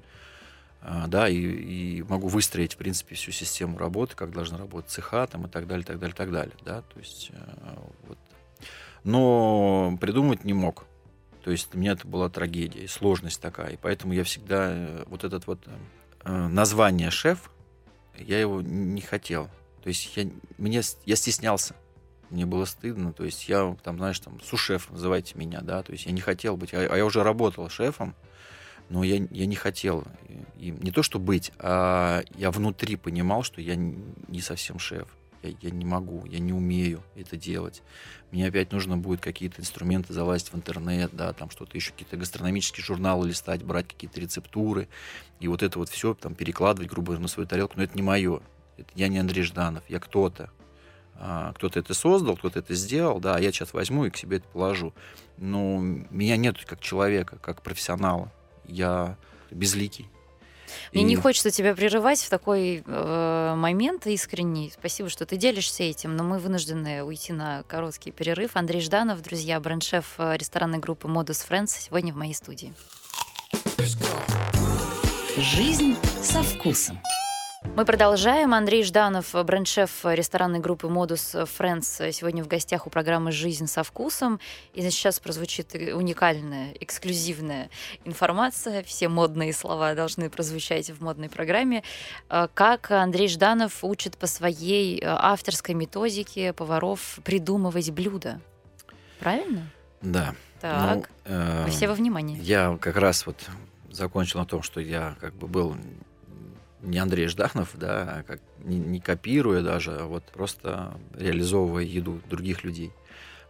[0.83, 5.27] э, да, и, и могу выстроить, в принципе, всю систему работы, как должна работать цеха,
[5.27, 8.19] там, и так далее, так далее, так далее, да, то есть э, вот.
[9.05, 10.85] Но придумать не мог.
[11.43, 15.25] То есть для меня это была трагедия сложность такая, и поэтому я всегда э, вот
[15.25, 15.67] этот вот
[16.25, 17.51] э, название шеф,
[18.21, 19.49] я его не хотел.
[19.83, 21.75] То есть я, мне, я стеснялся.
[22.31, 23.13] Мне было стыдно.
[23.13, 25.83] То есть я там, знаешь, там, сушеф, называйте меня, да.
[25.83, 26.75] То есть я не хотел быть.
[26.75, 28.15] А, а я уже работал шефом,
[28.89, 30.05] но я, я не хотел.
[30.57, 35.09] И, и не то, что быть, а я внутри понимал, что я не совсем шеф.
[35.43, 37.83] Я, я не могу, я не умею это делать.
[38.31, 42.85] Мне опять нужно будет какие-то инструменты залазить в интернет, да, там что-то еще, какие-то гастрономические
[42.85, 44.89] журналы листать, брать какие-то рецептуры.
[45.41, 47.75] И вот это вот все там перекладывать, грубо говоря, на свою тарелку.
[47.77, 48.41] Но это не мое.
[48.77, 50.51] Это, я не Андрей Жданов, я кто-то.
[51.21, 54.49] А, кто-то это создал, кто-то это сделал, да, я сейчас возьму и к себе это
[54.49, 54.95] положу.
[55.37, 58.33] Но меня нет как человека, как профессионала.
[58.67, 59.17] Я
[59.51, 60.09] безликий.
[60.93, 61.07] Мне и...
[61.07, 64.73] не хочется тебя прерывать в такой э, момент искренний.
[64.73, 68.53] Спасибо, что ты делишься этим, но мы вынуждены уйти на короткий перерыв.
[68.55, 72.73] Андрей Жданов, друзья, бренд-шеф э, ресторанной группы Modus Friends, сегодня в моей студии.
[75.37, 77.01] Жизнь со вкусом.
[77.77, 78.55] Мы продолжаем.
[78.55, 84.41] Андрей Жданов, бренд-шеф ресторанной группы Modus Friends, сегодня в гостях у программы «Жизнь со вкусом».
[84.75, 87.71] И сейчас прозвучит уникальная, эксклюзивная
[88.05, 88.83] информация.
[88.83, 91.83] Все модные слова должны прозвучать в модной программе.
[92.29, 98.41] А, как Андрей Жданов учит по своей а, авторской методике поваров придумывать блюда.
[99.21, 99.71] Правильно?
[100.03, 100.35] Да.
[100.61, 102.41] Так, ну, э, все во внимании.
[102.43, 103.49] Я как раз вот
[103.91, 105.77] закончил на том, что я как бы был
[106.83, 112.21] не Андрей Жданов, да, а как, не, не копируя даже, а вот просто реализовывая еду
[112.29, 112.93] других людей.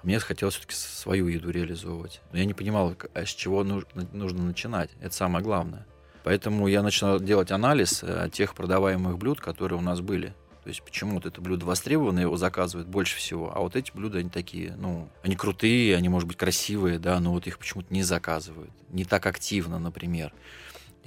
[0.02, 2.20] Мне хотелось все-таки свою еду реализовывать.
[2.32, 4.90] Но я не понимал, а с чего нужно, начинать.
[5.00, 5.86] Это самое главное.
[6.22, 10.34] Поэтому я начал делать анализ э, тех продаваемых блюд, которые у нас были.
[10.62, 14.18] То есть почему вот это блюдо востребовано, его заказывают больше всего, а вот эти блюда,
[14.18, 18.02] они такие, ну, они крутые, они, может быть, красивые, да, но вот их почему-то не
[18.02, 18.70] заказывают.
[18.90, 20.34] Не так активно, например.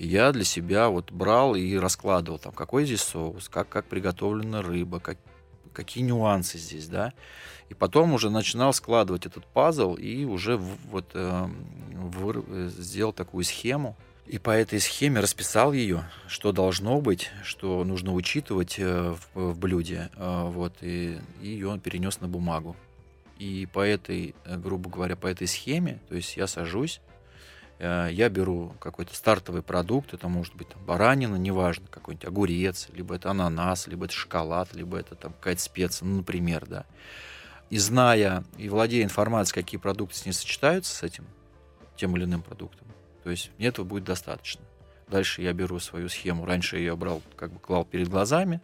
[0.04, 5.00] Я для себя вот брал и раскладывал, там, какой здесь соус, как, как приготовлена рыба,
[5.00, 5.20] как,
[5.74, 7.14] какие нюансы здесь, да.
[7.70, 11.48] И потом уже начинал складывать этот пазл и уже в, вот э,
[11.94, 13.96] в, сделал такую схему.
[14.26, 19.60] И по этой схеме расписал ее, что должно быть, что нужно учитывать э, в, в
[19.60, 20.10] блюде.
[20.16, 22.76] Э, вот, и, и ее перенес на бумагу.
[23.38, 27.02] И по этой, э, грубо говоря, по этой схеме, то есть я сажусь,
[27.82, 33.32] я беру какой-то стартовый продукт, это может быть там, баранина, неважно, какой-нибудь огурец, либо это
[33.32, 36.86] ананас, либо это шоколад, либо это там какая-то специя, ну, например, да.
[37.72, 41.26] И зная и владея информацией, какие продукты с ней сочетаются с этим,
[41.96, 42.88] тем или иным продуктом,
[43.24, 44.62] то есть мне этого будет достаточно.
[45.08, 46.46] Дальше я беру свою схему.
[46.46, 48.62] Раньше я ее брал, как бы клал перед глазами,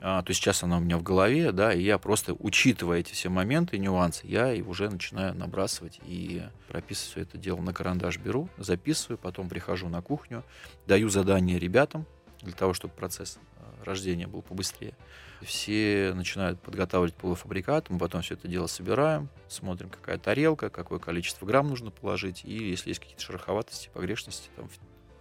[0.00, 3.30] то есть сейчас она у меня в голове, да, и я просто, учитывая эти все
[3.30, 8.50] моменты, нюансы, я и уже начинаю набрасывать и прописывать все это дело на карандаш беру,
[8.58, 10.44] записываю, потом прихожу на кухню,
[10.86, 12.04] даю задание ребятам
[12.42, 14.94] для того, чтобы процесс а, рождения был побыстрее.
[15.40, 21.46] все начинают подготавливать полуфабрикат, мы потом все это дело собираем, смотрим, какая тарелка, какое количество
[21.46, 24.68] грамм нужно положить, и если есть какие-то шероховатости, погрешности там,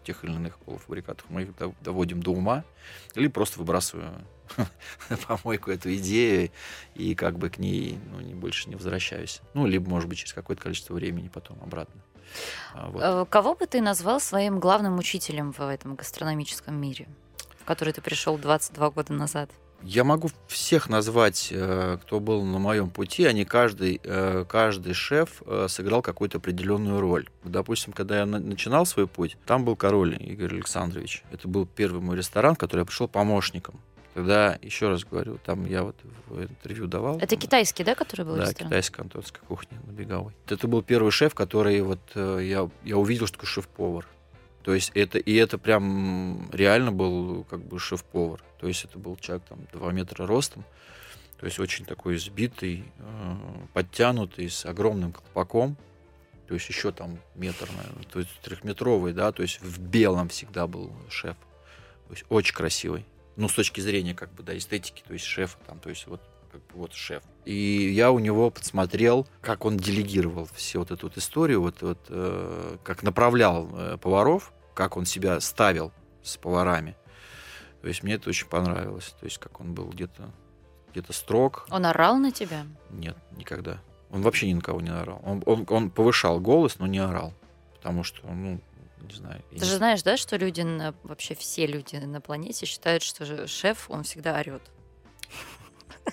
[0.04, 1.50] тех или иных полуфабрикатах, мы их
[1.82, 2.63] доводим до ума,
[3.16, 4.26] или просто выбрасываем
[5.10, 6.52] на помойку эту идею
[6.96, 9.42] и как бы к ней ну, не, больше не возвращаюсь.
[9.54, 12.02] Ну, либо, может быть, через какое-то количество времени потом обратно.
[12.74, 13.02] А, вот.
[13.02, 17.08] Э, кого бы ты назвал своим главным учителем в этом гастрономическом мире,
[17.60, 19.50] в который ты пришел 22 года назад?
[19.84, 23.26] Я могу всех назвать, э, кто был на моем пути.
[23.26, 27.28] Они каждый, э, каждый шеф сыграл какую-то определенную роль.
[27.43, 31.24] Допустим, когда я начинал свой путь, там был король Игорь Александрович.
[31.32, 33.80] Это был первый мой ресторан, в который я пришел помощником.
[34.13, 35.96] Когда, еще раз говорю, там я вот
[36.28, 37.17] в интервью давал.
[37.17, 38.69] Это китайский, да, который был Да, ресторан?
[38.69, 40.34] китайская кантонская кухня на Беговой.
[40.48, 44.06] Это был первый шеф, который вот э, я, я увидел, что такое шеф-повар.
[44.63, 48.41] То есть это, и это прям реально был как бы шеф-повар.
[48.60, 50.63] То есть это был человек там 2 метра ростом,
[51.39, 53.36] то есть очень такой сбитый, э,
[53.73, 55.76] подтянутый, с огромным колпаком,
[56.47, 60.67] то есть еще там метр, наверное, то есть трехметровый, да, то есть в белом всегда
[60.67, 61.36] был шеф.
[62.08, 65.58] То есть очень красивый ну, с точки зрения, как бы, да, эстетики, то есть шефа
[65.65, 66.21] там, то есть вот
[66.74, 67.24] вот шеф.
[67.46, 72.00] И я у него подсмотрел, как он делегировал все вот эту вот историю, вот, вот
[72.10, 75.92] э, как направлял э, поваров, как он себя ставил
[76.24, 76.96] с поварами.
[77.82, 79.13] То есть мне это очень понравилось.
[79.20, 80.32] То есть как он был где-то
[80.94, 81.66] где-то строг.
[81.70, 82.66] Он орал на тебя?
[82.92, 83.82] Нет, никогда.
[84.12, 85.22] Он вообще ни на кого не орал.
[85.26, 87.34] Он, он, он повышал голос, но не орал.
[87.74, 88.62] Потому что, ну,
[89.02, 89.42] не знаю.
[89.50, 93.89] Ты же знаешь, да, что люди, на, вообще все люди на планете считают, что шеф,
[93.89, 94.62] он всегда орет.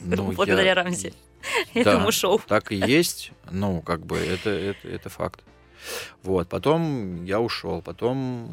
[0.00, 0.74] Ну, Благодаря я...
[0.74, 1.12] Рамзи.
[1.74, 2.40] Да, этому шоу.
[2.46, 3.32] Так и есть.
[3.50, 5.40] Ну, как бы это, это, это факт.
[6.22, 6.48] Вот.
[6.48, 7.82] Потом я ушел.
[7.82, 8.50] Потом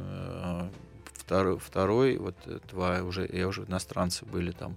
[0.00, 0.68] э,
[1.12, 2.36] второй, второй, вот
[2.70, 4.76] два уже, я уже иностранцы были там,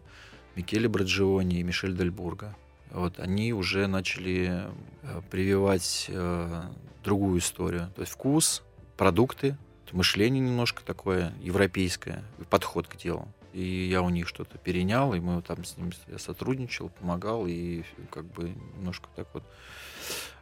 [0.56, 2.56] Микеле Браджиони и Мишель Дельбурга.
[2.92, 4.63] Вот они уже начали
[5.02, 6.62] э, прививать э,
[7.04, 7.92] другую историю.
[7.96, 8.63] То есть вкус,
[8.98, 9.58] продукты,
[9.94, 13.28] мышление немножко такое европейское, подход к делу.
[13.54, 18.26] И я у них что-то перенял, и мы там с ним сотрудничал, помогал, и как
[18.26, 19.44] бы немножко так вот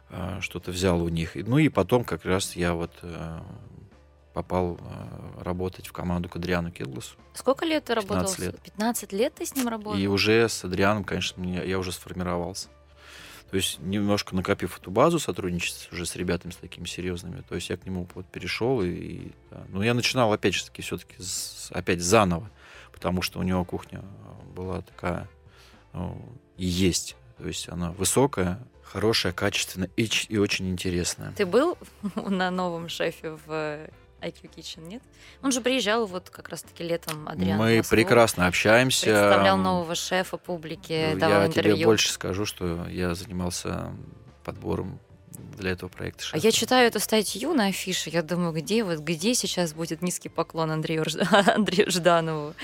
[0.08, 1.34] а, что-то взял у них.
[1.34, 3.40] Ну и потом как раз я вот э,
[4.32, 7.16] попал э, работать в команду к Адриану Кедласу.
[7.34, 8.24] Сколько лет ты работал?
[8.24, 8.60] 15 лет.
[8.60, 9.98] 15 лет ты с ним работал?
[9.98, 12.68] И уже с Адрианом, конечно, я уже сформировался.
[13.50, 17.68] То есть немножко накопив эту базу сотрудничества уже с ребятами с такими серьезными, то есть
[17.68, 19.66] я к нему вот перешел и, и да.
[19.68, 21.16] ну я начинал опять же таки все-таки
[21.70, 22.50] опять заново,
[22.92, 24.02] потому что у него кухня
[24.54, 25.28] была такая
[25.92, 26.16] ну,
[26.56, 31.32] и есть, то есть она высокая, хорошая, качественная и, и очень интересная.
[31.32, 31.76] Ты был
[32.14, 33.88] на новом шефе в
[34.22, 35.02] IQ Kitchen, нет?
[35.42, 37.58] Он же приезжал вот как раз-таки летом, Адриан.
[37.58, 39.06] Мы прекрасно общаемся.
[39.06, 41.72] Представлял нового шефа публике, ну, давал я интервью.
[41.72, 43.92] Я тебе больше скажу, что я занимался
[44.44, 44.98] подбором
[45.58, 46.24] для этого проекта.
[46.24, 46.36] Шефа.
[46.36, 50.28] А я читаю эту статью на афише, я думаю, где вот где сейчас будет низкий
[50.28, 51.04] поклон Андрею,
[51.54, 52.54] Андрею Жданову.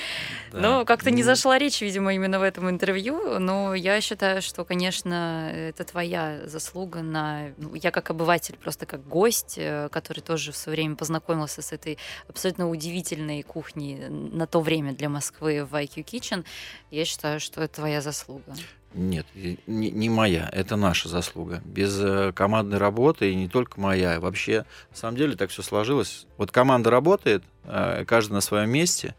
[0.53, 0.59] Да.
[0.59, 1.27] Но как-то не ну.
[1.27, 3.39] зашла речь, видимо, именно в этом интервью.
[3.39, 7.53] Но я считаю, что, конечно, это твоя заслуга на...
[7.57, 11.73] Ну, я как обыватель, просто как гость, э, который тоже в свое время познакомился с
[11.73, 16.45] этой абсолютно удивительной кухней на то время для Москвы в IQ Kitchen.
[16.91, 18.55] Я считаю, что это твоя заслуга.
[18.95, 21.61] Нет, не, не моя, это наша заслуга.
[21.65, 26.27] Без э, командной работы, и не только моя, вообще, на самом деле, так все сложилось.
[26.39, 29.15] Вот команда работает, э, каждый на своем месте,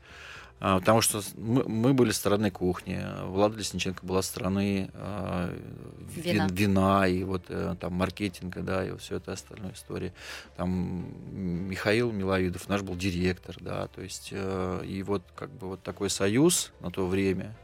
[0.60, 4.90] э, потому что мы, мы были стороны кухни, Влада Лесниченко была стороны
[6.16, 6.48] вина.
[6.52, 7.44] вина и вот
[7.80, 10.14] там маркетинга, да, и все это остальное история.
[10.58, 16.10] Там Михаил Миловидов, наш был директор, да, то есть и вот как бы вот такой
[16.10, 17.56] союз на то время,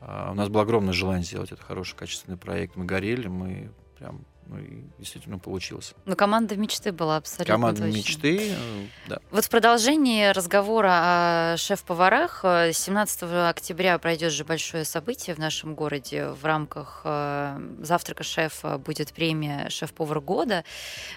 [0.00, 2.76] у нас было огромное желание сделать этот хороший, качественный проект.
[2.76, 5.94] Мы горели, мы прям ну, и действительно получилось.
[6.06, 7.96] Но команда мечты была абсолютно Команда точно.
[7.96, 9.18] мечты, э, да.
[9.30, 15.76] Вот в продолжении разговора о шеф-поварах 17 э, октября пройдет же большое событие в нашем
[15.76, 16.30] городе.
[16.30, 20.64] В рамках э, завтрака шефа будет премия «Шеф-повар года»,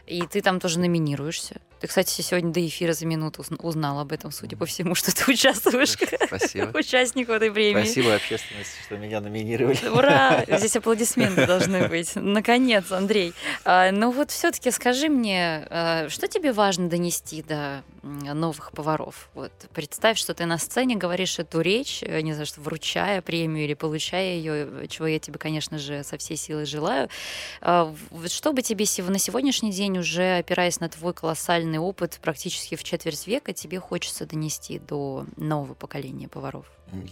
[0.05, 1.59] и ты там тоже номинируешься.
[1.83, 5.31] Ты, кстати, сегодня до эфира за минуту узнал об этом, судя по всему, что ты
[5.31, 6.67] участвуешь Спасибо.
[6.67, 7.83] как участник этой премии.
[7.83, 9.89] Спасибо общественности, что меня номинировали.
[9.89, 10.45] Ура!
[10.59, 12.15] Здесь аплодисменты должны быть.
[12.15, 13.22] Наконец, Андрей.
[13.63, 19.29] А, ну вот все-таки скажи мне, а, что тебе важно донести до новых поваров.
[19.33, 23.63] Вот представь, что ты на сцене говоришь эту речь, э, не знаю, что вручая премию
[23.63, 27.07] или получая ее, чего я тебе, конечно же, со всей силой желаю.
[27.61, 27.93] А,
[28.27, 33.25] что бы тебе на сегодняшний день, уже опираясь на твой колоссальный опыт практически в четверть
[33.27, 36.65] века, тебе хочется донести до нового поколения поваров?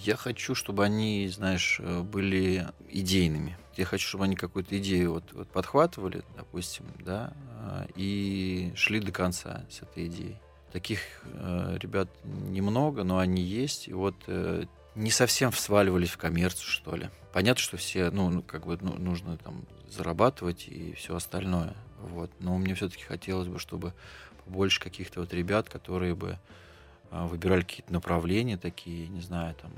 [0.04, 3.58] Я хочу, чтобы они, знаешь, э, были идейными.
[3.78, 9.12] Я хочу, чтобы они какую-то идею вот, вот подхватывали, допустим, да, а, и шли до
[9.12, 10.38] конца с этой идеей.
[10.72, 13.88] Таких э, ребят немного, но они есть.
[13.88, 14.65] И вот э,
[14.96, 17.10] не совсем сваливались в коммерцию, что ли.
[17.34, 21.76] Понятно, что все, ну, ну как бы ну, нужно там зарабатывать и все остальное.
[22.00, 22.32] Вот.
[22.39, 23.94] Но мне все-таки хотелось бы, чтобы
[24.46, 26.39] побольше каких-то вот ребят, которые бы
[27.12, 29.71] выбирали какие-то направления такие, не знаю, там,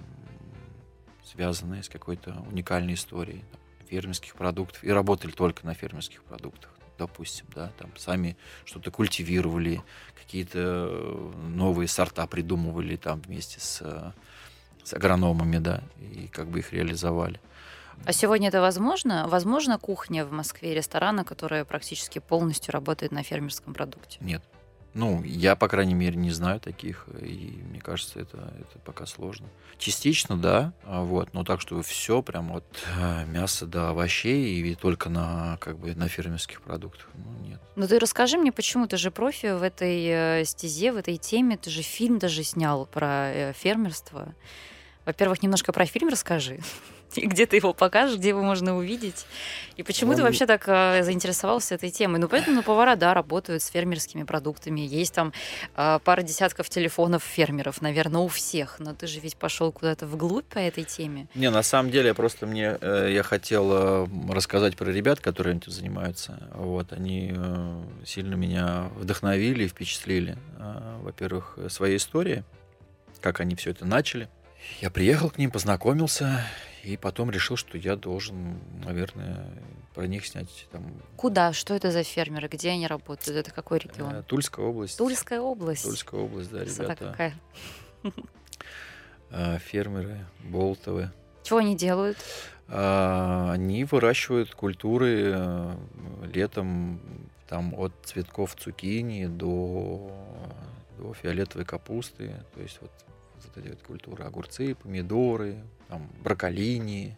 [1.26, 7.48] связанные с какой-то уникальной историей там, фермерских продуктов и работали только на фермерских продуктах, допустим,
[7.56, 9.82] да, там сами что-то культивировали,
[10.15, 14.13] какие-то э, новые сорта придумывали там вместе с,
[14.84, 17.39] с агрономами, да, и как бы их реализовали.
[18.06, 19.28] А сегодня это возможно?
[19.28, 24.17] Возможно кухня в Москве, ресторана, которая практически полностью работает на фермерском продукте?
[24.22, 24.43] Нет.
[24.93, 29.47] Ну, я, по крайней мере, не знаю таких, и мне кажется, это, это пока сложно.
[29.79, 32.63] Частично, да, а вот, но так, что все прям от
[32.99, 37.60] э, мяса до овощей и только на, как бы, на фермерских продуктах, ну, нет.
[37.75, 41.58] Ну, ты расскажи мне, почему ты же профи в этой э, стезе, в этой теме,
[41.58, 44.36] ты же фильм даже снял про э, фермерство.
[45.06, 46.60] Во-первых, немножко про фильм расскажи.
[47.15, 49.26] И где ты его покажешь, где его можно увидеть.
[49.78, 50.17] И почему Он...
[50.17, 52.19] ты вообще так э, заинтересовался этой темой?
[52.19, 54.82] Ну, поэтому ну, повара, да, работают с фермерскими продуктами.
[54.82, 55.34] Есть там
[55.76, 58.76] э, пара десятков телефонов фермеров, наверное, у всех.
[58.80, 61.28] Но ты же ведь пошел куда-то вглубь по этой теме.
[61.36, 65.71] Не, на самом деле, просто мне э, я хотел э, рассказать про ребят, которые этим
[65.71, 66.49] занимаются.
[66.54, 70.38] Вот, они э, сильно меня вдохновили и впечатлили.
[70.58, 72.43] Э, во-первых, своей историей,
[73.21, 74.30] как они все это начали.
[74.82, 76.45] Я приехал к ним, познакомился,
[76.84, 79.49] и потом решил, что я должен, наверное,
[79.93, 80.84] про них снять там.
[81.15, 81.54] Куда?
[81.54, 82.47] Что это за фермеры?
[82.47, 83.38] Где они работают?
[83.38, 84.15] Это какой регион?
[84.15, 84.97] Э, Тульская область.
[84.97, 85.84] Тульская область.
[85.84, 87.06] Тульская область, да, Красота ребята.
[87.12, 87.34] какая.
[89.30, 91.12] Э, фермеры, болтовы.
[91.43, 92.17] Чего они делают?
[92.67, 95.76] А, они выращивают культуры э,
[96.34, 97.02] летом
[97.47, 100.12] там от цветков цукини до,
[100.97, 102.34] до фиолетовой капусты.
[102.54, 102.91] То есть вот
[103.58, 107.16] эти вот культуры, огурцы, помидоры, там, брокколини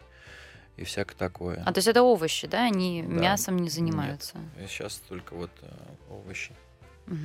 [0.76, 1.62] и всякое такое.
[1.64, 2.64] А то есть это овощи, да?
[2.64, 3.08] Они да.
[3.08, 4.38] мясом не занимаются?
[4.58, 5.68] Нет, сейчас только вот э,
[6.10, 6.52] овощи.
[7.06, 7.16] Угу.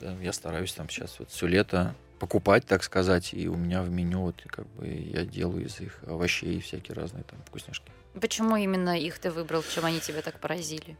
[0.00, 3.90] Да, я стараюсь там сейчас вот все лето покупать, так сказать, и у меня в
[3.90, 7.90] меню вот как бы я делаю из их овощей всякие разные там вкусняшки.
[8.20, 9.62] Почему именно их ты выбрал?
[9.62, 10.96] Чем они тебя так поразили?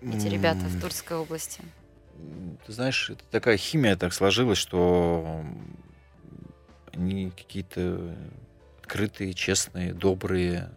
[0.00, 1.62] Эти ребята в Тульской области.
[2.66, 5.44] Ты знаешь, это такая химия так сложилась, что
[6.94, 8.14] они какие-то
[8.80, 10.70] открытые, честные, добрые.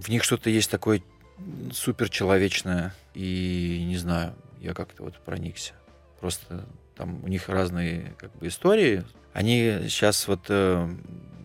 [0.00, 1.02] В них что-то есть такое
[1.72, 2.94] супер человечное.
[3.14, 5.74] И не знаю, я как-то вот проникся.
[6.20, 6.64] Просто
[6.96, 9.04] там у них разные как бы истории.
[9.32, 10.88] Они сейчас вот э,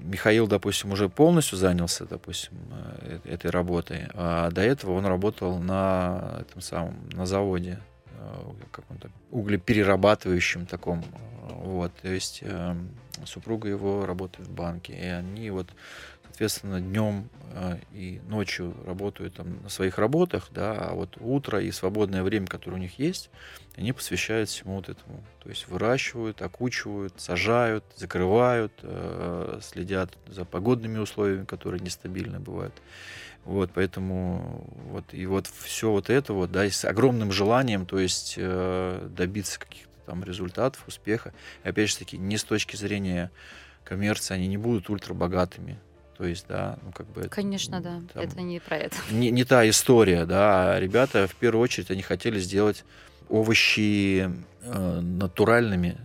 [0.01, 2.57] Михаил, допустим, уже полностью занялся, допустим,
[3.01, 7.79] э, этой работой, а до этого он работал на этом самом на заводе
[8.71, 11.03] каком-то углеперерабатывающем таком,
[11.49, 12.75] вот, то есть э,
[13.25, 15.67] супруга его работает в банке, и они вот,
[16.23, 21.71] соответственно, днем э, и ночью работают там на своих работах, да, а вот утро и
[21.71, 23.29] свободное время, которое у них есть,
[23.75, 25.23] они посвящают всему вот этому.
[25.43, 32.73] То есть выращивают, окучивают, сажают, закрывают, э, следят за погодными условиями, которые нестабильны бывают.
[33.47, 37.97] Вот, поэтому вот и вот все вот это вот, да, и с огромным желанием, то
[37.97, 41.31] есть э, добиться каких-то там результатов, успеха.
[41.63, 43.31] И опять же таки, не с точки зрения
[43.85, 45.79] коммерции, они не будут ультрабогатыми.
[46.17, 47.29] То есть, да, ну как бы...
[47.29, 48.97] Конечно, да, там, это не про это.
[49.11, 50.73] Не, не та история, да.
[50.73, 52.83] А ребята, в первую очередь, они хотели сделать
[53.29, 54.29] овощи
[54.61, 55.97] э, натуральными,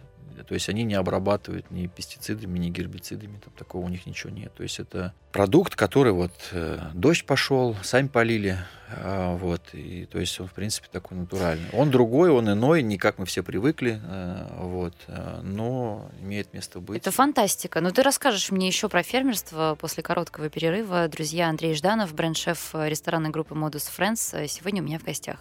[0.43, 4.53] то есть они не обрабатывают ни пестицидами, ни гербицидами, там такого у них ничего нет.
[4.55, 8.59] То есть это продукт, который вот э, дождь пошел, сами полили,
[8.91, 11.69] э, вот, и то есть он в принципе такой натуральный.
[11.73, 16.81] Он другой, он иной, не как мы все привыкли, э, вот, э, но имеет место
[16.81, 16.99] быть.
[16.99, 17.81] Это фантастика.
[17.81, 21.09] Но ты расскажешь мне еще про фермерство после короткого перерыва.
[21.09, 25.39] Друзья, Андрей Жданов, бренд-шеф ресторанной группы Modus Friends, сегодня у меня в гостях.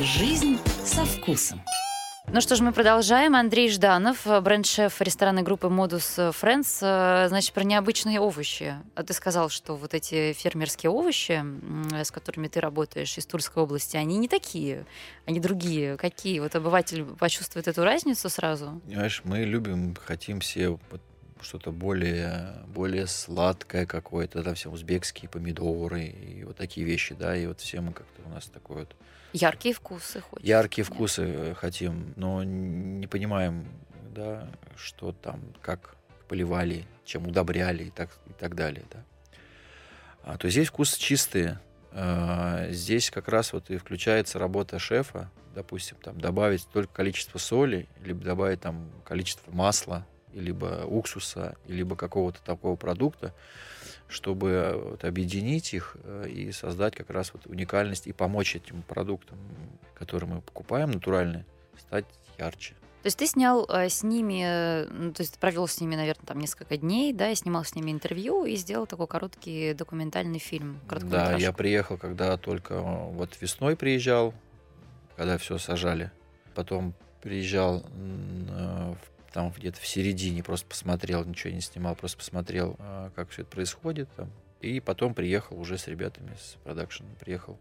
[0.00, 1.62] Жизнь со вкусом.
[2.26, 3.36] Ну что ж, мы продолжаем.
[3.36, 6.78] Андрей Жданов, бренд-шеф ресторанной группы Modus Friends.
[6.80, 8.76] Э, значит, про необычные овощи.
[8.94, 11.44] А ты сказал, что вот эти фермерские овощи,
[11.92, 14.86] с которыми ты работаешь из Тульской области, они не такие,
[15.26, 15.96] они другие.
[15.98, 16.40] Какие?
[16.40, 18.80] Вот обыватель почувствует эту разницу сразу?
[18.86, 20.78] Понимаешь, мы любим, хотим все
[21.42, 27.46] что-то более, более сладкое какое-то, да, все узбекские помидоры и вот такие вещи, да, и
[27.46, 28.96] вот все мы как-то у нас такой вот
[29.34, 30.46] Яркие вкусы хочется.
[30.46, 33.66] Яркие вкусы э, хотим, но не понимаем,
[34.14, 35.96] да, что там, как
[36.28, 39.04] поливали, чем удобряли и так, и так далее, да.
[40.22, 41.58] А, то здесь вкусы чистые.
[41.90, 47.88] А, здесь как раз вот и включается работа шефа, допустим, там добавить только количество соли,
[48.04, 53.34] либо добавить там количество масла, либо уксуса, либо какого-то такого продукта,
[54.14, 58.82] чтобы э, вот объединить их э, и создать как раз вот уникальность и помочь этим
[58.82, 59.38] продуктам,
[59.94, 61.44] которые мы покупаем, натуральные,
[61.76, 62.06] стать
[62.38, 62.74] ярче.
[63.02, 66.38] То есть ты снял э, с ними, э, то есть провел с ними, наверное, там
[66.38, 70.80] несколько дней, да, и снимал с ними интервью и сделал такой короткий документальный фильм.
[70.88, 74.32] Да, я приехал, когда только вот весной приезжал,
[75.16, 76.12] когда все сажали.
[76.54, 83.10] Потом приезжал в там где-то в середине просто посмотрел, ничего не снимал, просто посмотрел, а,
[83.16, 84.08] как все это происходит.
[84.14, 84.30] Там.
[84.60, 87.58] И потом приехал уже с ребятами, с продакшеном, приехал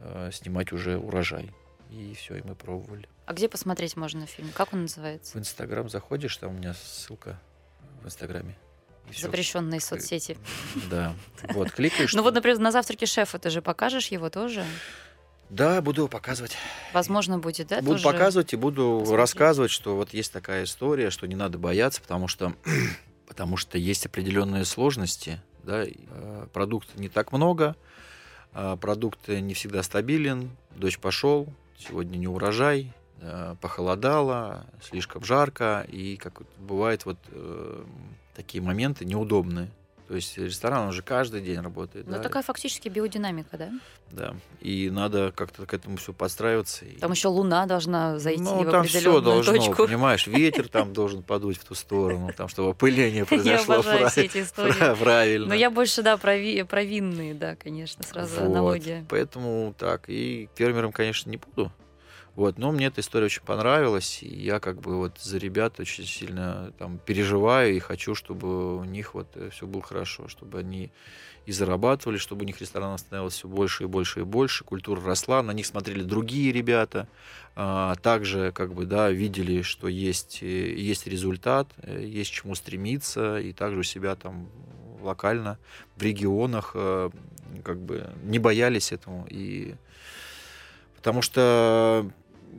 [0.00, 1.52] э, снимать уже урожай.
[1.90, 3.06] И все, и мы пробовали.
[3.26, 4.50] А где посмотреть можно фильм?
[4.54, 5.36] Как он называется?
[5.36, 7.38] В Инстаграм заходишь, там у меня ссылка
[8.02, 8.56] в Инстаграме.
[9.14, 10.38] Запрещенные соцсети.
[10.90, 11.14] Да.
[11.50, 12.14] Вот, кликаешь.
[12.14, 14.64] Ну вот, например, на завтраке шефа ты же покажешь его тоже?
[15.54, 16.56] Да, буду показывать.
[16.92, 17.80] Возможно, будет, да?
[17.80, 19.18] Буду показывать и буду посмотреть.
[19.20, 22.54] рассказывать, что вот есть такая история, что не надо бояться, потому что,
[23.28, 25.40] потому что есть определенные сложности.
[25.62, 25.84] Да?
[25.86, 27.76] Э, продукта не так много,
[28.52, 31.46] э, продукт не всегда стабилен, дождь пошел,
[31.78, 37.18] сегодня не урожай, э, похолодало, слишком жарко, и как бывает вот
[38.34, 39.70] такие моменты неудобные.
[40.08, 42.06] То есть ресторан уже каждый день работает.
[42.06, 42.18] Ну, да?
[42.18, 43.70] такая фактически биодинамика, да?
[44.10, 44.34] Да.
[44.60, 46.84] И надо как-то к этому все подстраиваться.
[47.00, 49.86] Там еще луна должна зайти ну, в там все должно, точку.
[49.86, 54.12] понимаешь, ветер там должен подуть в ту сторону, там, чтобы опыление произошло я прав...
[54.12, 54.94] все эти истории.
[54.98, 55.48] правильно.
[55.48, 56.62] Но я больше, да, прови...
[56.64, 58.46] провинные, да, конечно, сразу вот.
[58.46, 59.06] аналогия.
[59.08, 61.72] Поэтому так, и фермером, конечно, не буду,
[62.36, 66.04] вот, но мне эта история очень понравилась, и я как бы вот за ребят очень
[66.04, 70.90] сильно там переживаю и хочу, чтобы у них вот э, все было хорошо, чтобы они
[71.46, 75.42] и зарабатывали, чтобы у них ресторанов становилось все больше и больше и больше, культура росла,
[75.42, 77.06] на них смотрели другие ребята,
[77.54, 83.38] а, также как бы, да, видели, что есть, э, есть результат, э, есть чему стремиться,
[83.38, 84.48] и также у себя там
[85.02, 85.58] локально,
[85.96, 89.74] в регионах, как бы не боялись этому, и
[90.96, 92.10] потому что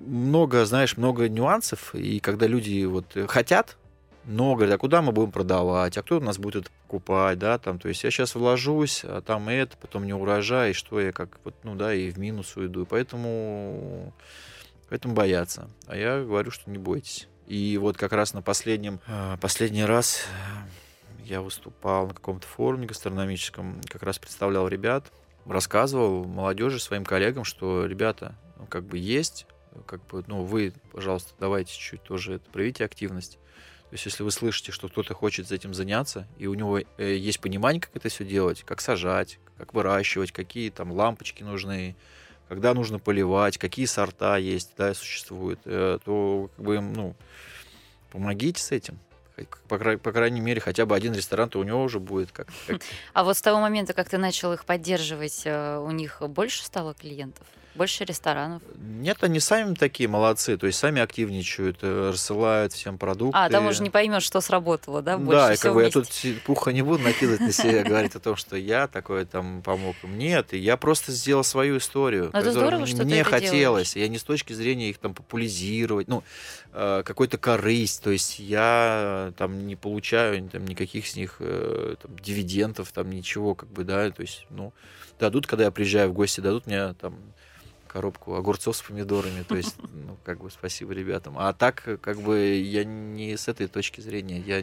[0.06, 3.78] много, знаешь, много нюансов, и когда люди вот хотят,
[4.26, 7.58] но говорят, а куда мы будем продавать, а кто у нас будет это покупать, да,
[7.58, 11.12] там, то есть я сейчас вложусь, а там это, потом не урожай, и что я
[11.12, 14.14] как, вот, ну, да, и в минус уйду, и поэтому,
[14.90, 15.70] поэтому боятся.
[15.88, 17.28] А я говорю, что не бойтесь.
[17.48, 20.26] И вот как раз на последнем, а, последний раз
[21.24, 25.12] я выступал на каком-то форуме гастрономическом, как раз представлял ребят,
[25.46, 29.46] рассказывал молодежи, своим коллегам, что, ребята, ну, как бы есть
[29.86, 33.40] как бы, ну, вы, пожалуйста, давайте чуть-чуть тоже проявите активность.
[33.90, 37.40] То есть, если вы слышите, что кто-то хочет этим заняться, и у него э, есть
[37.40, 41.96] понимание, как это все делать, как сажать, как выращивать, какие там лампочки нужны,
[42.50, 47.16] когда нужно поливать, какие сорта есть, да, существуют, э, то как бы, ну,
[48.12, 49.00] помогите с этим.
[49.68, 52.82] По, по крайней мере, хотя бы один ресторан, то у него уже будет как, как...
[53.14, 56.94] А вот с того момента, как ты начал их поддерживать, э, у них больше стало
[56.94, 57.46] клиентов?
[57.76, 58.62] Больше ресторанов?
[58.78, 63.38] Нет, они сами такие молодцы, то есть сами активничают, э, рассылают всем продукты.
[63.38, 65.18] А, там уже не поймешь, что сработало, да?
[65.18, 66.08] Больше да, и как бы я тут
[66.46, 69.96] пуха не буду накидывать на себя, говорить о том, что я такой там помог.
[70.04, 72.52] Нет, я просто сделал свою историю, Но которую
[72.88, 73.96] здорово, мне хотелось.
[73.98, 76.24] Я не с точки зрения их там популяризировать, ну,
[76.72, 82.18] э, какой-то корысть, то есть я там не получаю там, никаких с них э, там,
[82.20, 84.74] дивидендов, там ничего, как бы, да, то есть, ну,
[85.20, 87.18] дадут, когда я приезжаю в гости, дадут мне там
[87.96, 89.44] коробку огурцов с помидорами.
[89.44, 91.40] То есть, ну, как бы спасибо ребятам.
[91.40, 94.62] А так, как бы, я не с этой точки зрения, я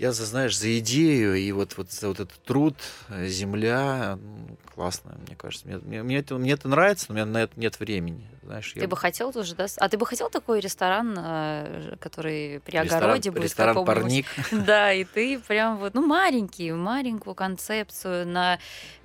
[0.00, 2.74] я, за, знаешь, за идею и вот, вот за вот этот труд,
[3.10, 5.68] э, земля, ну, классно, мне кажется.
[5.68, 8.26] Мне, мне, мне, это, мне это нравится, но у меня на это нет времени.
[8.42, 9.66] Знаешь, Ты я бы хотел тоже, да?
[9.76, 14.24] А ты бы хотел такой ресторан, э, который при ресторан, огороде будет ресторан парник.
[14.50, 18.58] Да, и ты прям вот, ну, маленький, маленькую концепцию на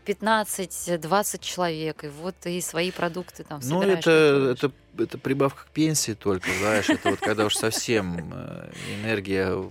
[0.06, 6.14] 15-20 человек, и вот ты свои продукты там Ну, это, это, это прибавка к пенсии
[6.14, 8.72] только, знаешь, это вот когда уж совсем э,
[9.02, 9.62] энергия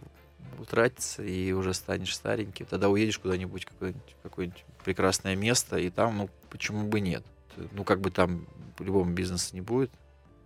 [0.60, 6.30] утратится, и уже станешь старенький, тогда уедешь куда-нибудь, какое-нибудь, какое-нибудь прекрасное место, и там, ну,
[6.50, 7.24] почему бы нет?
[7.72, 8.46] Ну, как бы там
[8.76, 9.90] по-любому бизнеса не будет,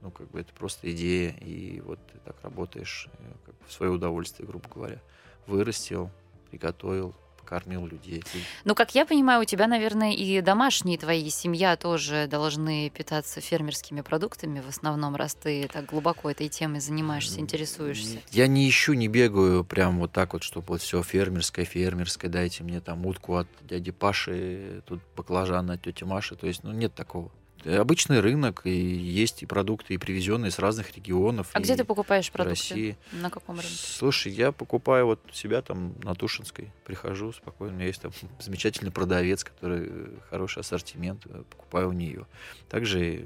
[0.02, 3.72] ну, как бы это просто идея, и вот ты так работаешь э, как бы в
[3.72, 5.00] свое удовольствие, грубо говоря.
[5.46, 6.10] Вырастил,
[6.50, 7.14] приготовил,
[7.48, 8.22] покормил людей.
[8.64, 14.02] Ну, как я понимаю, у тебя, наверное, и домашние твои, семья тоже должны питаться фермерскими
[14.02, 18.18] продуктами в основном, раз ты так глубоко этой темой занимаешься, интересуешься.
[18.30, 22.64] Я не ищу, не бегаю прям вот так вот, чтобы вот все фермерское, фермерское, дайте
[22.64, 26.36] мне там утку от дяди Паши, тут баклажан от тети Маши.
[26.36, 27.30] То есть, ну, нет такого.
[27.64, 31.48] Обычный рынок, и есть и продукты, и привезенные с разных регионов.
[31.52, 32.50] А где ты покупаешь продукты?
[32.50, 32.96] России.
[33.12, 33.74] На каком рынке?
[33.74, 38.92] Слушай, я покупаю вот себя там на Тушинской, прихожу спокойно, у меня есть там замечательный
[38.92, 42.26] продавец, который э, хороший ассортимент, э, покупаю у нее.
[42.68, 43.24] Также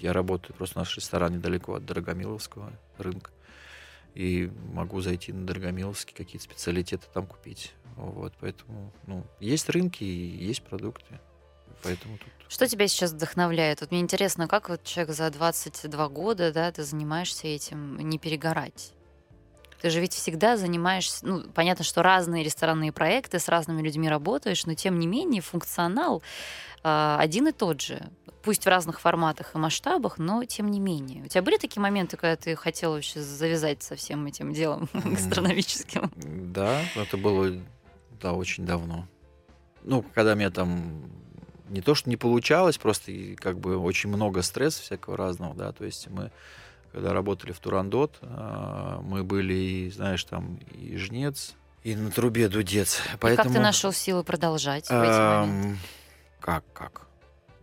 [0.00, 3.32] я работаю, просто наш ресторан недалеко от Дорогомиловского рынка,
[4.14, 7.74] и могу зайти на Дорогомиловский, какие-то специалитеты там купить.
[7.96, 11.20] Вот, поэтому, ну, есть рынки и есть продукты,
[11.82, 12.28] поэтому тут...
[12.48, 13.80] Что тебя сейчас вдохновляет?
[13.80, 18.92] Вот мне интересно, как вот человек за 22 года, да, ты занимаешься этим, не перегорать?
[19.82, 24.64] Ты же ведь всегда занимаешься, ну, понятно, что разные ресторанные проекты, с разными людьми работаешь,
[24.64, 26.22] но тем не менее функционал
[26.84, 28.10] а, один и тот же.
[28.44, 31.24] Пусть в разных форматах и масштабах, но тем не менее.
[31.24, 36.12] У тебя были такие моменты, когда ты хотела вообще завязать со всем этим делом гастрономическим?
[36.16, 37.52] Да, это было,
[38.20, 39.08] да, очень давно.
[39.82, 41.10] Ну, когда мне там
[41.72, 45.72] не то, что не получалось, просто и как бы очень много стресса всякого разного, да,
[45.72, 46.30] то есть мы,
[46.92, 52.48] когда работали в Турандот, а, мы были, и, знаешь, там и жнец, и на трубе
[52.48, 53.00] дудец.
[53.14, 55.78] И Поэтому, как ты нашел силы продолжать в эти моменты?
[56.40, 57.06] как, как?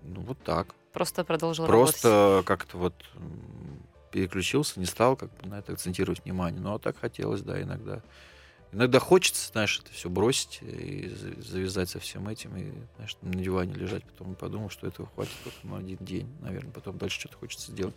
[0.01, 0.67] Ну, вот так.
[0.91, 2.01] Просто продолжил работать?
[2.01, 2.93] Просто как-то вот
[4.11, 6.59] переключился, не стал как бы на это акцентировать внимание.
[6.59, 8.01] Ну, а так хотелось, да, иногда.
[8.71, 13.33] Иногда хочется, знаешь, это все бросить и за- завязать со всем этим, и, знаешь, на
[13.33, 17.37] диване лежать, потом подумал, что этого хватит только на один день, наверное, потом дальше что-то
[17.37, 17.95] хочется сделать.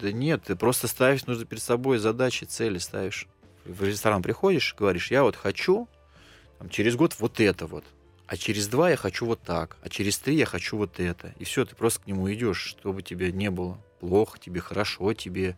[0.00, 3.26] Да нет, ты просто ставишь, нужно перед собой задачи, цели ставишь.
[3.64, 5.88] В ресторан приходишь, говоришь, я вот хочу
[6.58, 7.84] там, через год вот это вот,
[8.26, 11.34] а через два я хочу вот так, а через три я хочу вот это.
[11.40, 15.56] И все, ты просто к нему идешь, чтобы тебе не было плохо, тебе хорошо, тебе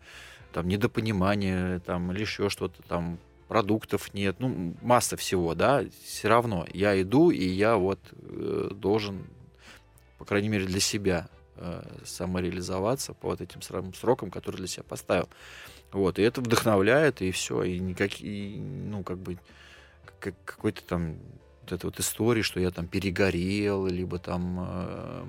[0.53, 6.65] там недопонимание, там, или еще что-то там, продуктов нет, ну, масса всего, да, все равно
[6.73, 9.25] я иду, и я вот э, должен,
[10.17, 11.27] по крайней мере, для себя
[11.57, 13.61] э, самореализоваться по вот этим
[13.93, 15.29] срокам, которые для себя поставил.
[15.91, 19.37] Вот, и это вдохновляет, и все, и никакие, ну, как бы,
[20.19, 21.17] как- какой-то там
[21.61, 25.25] вот этой вот истории, что я там перегорел, либо там э,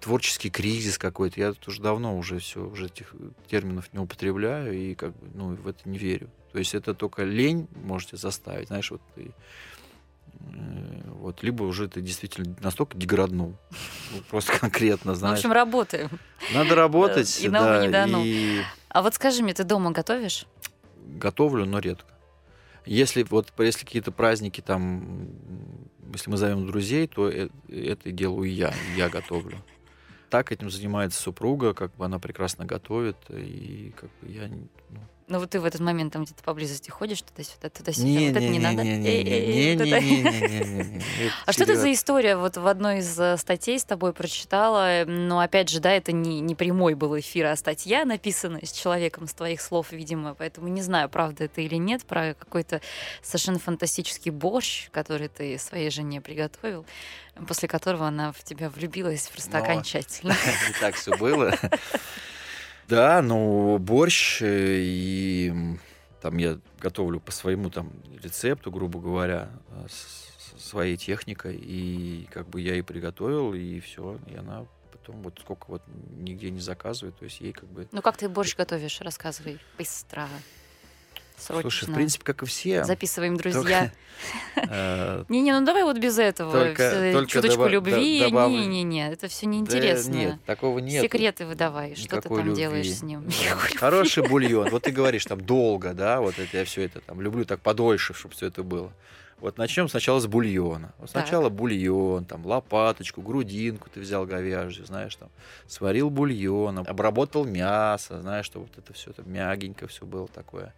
[0.00, 1.38] творческий кризис какой-то.
[1.38, 3.14] Я тут уже давно уже все, уже этих
[3.48, 6.30] терминов не употребляю и как бы, ну, в это не верю.
[6.52, 9.32] То есть это только лень можете заставить, знаешь, вот ты,
[10.40, 13.54] э, вот, либо уже ты действительно настолько деграднул,
[14.12, 15.38] ну, просто конкретно, Ну, в знаешь.
[15.38, 16.08] общем, работаем.
[16.52, 18.22] Надо работать, да, не дано.
[18.24, 20.46] и А вот скажи мне, ты дома готовишь?
[21.18, 22.06] готовлю, но редко.
[22.86, 25.28] Если вот если какие-то праздники там,
[26.14, 29.62] если мы зовем друзей, то э- это делаю я, я готовлю.
[30.30, 35.00] Так этим занимается супруга, как бы она прекрасно готовит, и как бы я ну,
[35.30, 38.08] Ну вот ты в этот момент там где-то поблизости ходишь, туда-сюда, туда-сюда.
[38.08, 38.82] Вот это не надо.
[38.82, 40.00] Это.
[40.00, 41.02] Не-не-не.
[41.46, 42.36] А что это за история?
[42.36, 46.40] Вот в одной из э, статей с тобой прочитала, но опять же, да, это не,
[46.40, 50.82] не прямой был эфир, а статья написана с человеком с твоих слов, видимо, поэтому не
[50.82, 52.80] знаю, правда это или нет, про какой-то
[53.22, 56.84] совершенно фантастический борщ, который ты своей жене приготовил,
[57.46, 60.34] после которого она в тебя влюбилась просто Но- окончательно.
[60.66, 61.54] Не так все было.
[62.90, 65.54] Да, ну, борщ, э, и
[66.20, 69.86] там я готовлю по своему там рецепту, грубо говоря, э,
[70.58, 75.66] своей техникой, и как бы я и приготовил, и все, и она потом вот сколько
[75.68, 75.82] вот
[76.18, 77.86] нигде не заказывает, то есть ей как бы...
[77.92, 79.00] Ну как ты борщ готовишь?
[79.00, 80.28] Рассказывай быстро.
[81.40, 81.62] Срочно.
[81.70, 82.84] Слушай, в принципе, как и все.
[82.84, 83.90] Записываем, друзья.
[84.56, 86.52] э, Не-не, ну давай вот без этого.
[86.52, 88.20] Только Чуточку любви.
[88.30, 90.12] Не-не-не, это все неинтересно.
[90.12, 91.02] Нет, такого нет.
[91.02, 93.28] Секреты выдавай, что ты там делаешь с ним.
[93.76, 94.68] Хороший бульон.
[94.70, 98.14] Вот ты говоришь там долго, да, вот это я все это там люблю так подольше,
[98.14, 98.92] чтобы все это было.
[99.40, 100.92] Вот начнем сначала с бульона.
[100.98, 101.22] Вот Так.
[101.26, 105.30] сначала бульон, там лопаточку, грудинку ты взял говяжью, знаешь, там
[105.66, 110.74] сварил бульон, обработал мясо, знаешь, что вот это все там мягенько все было такое.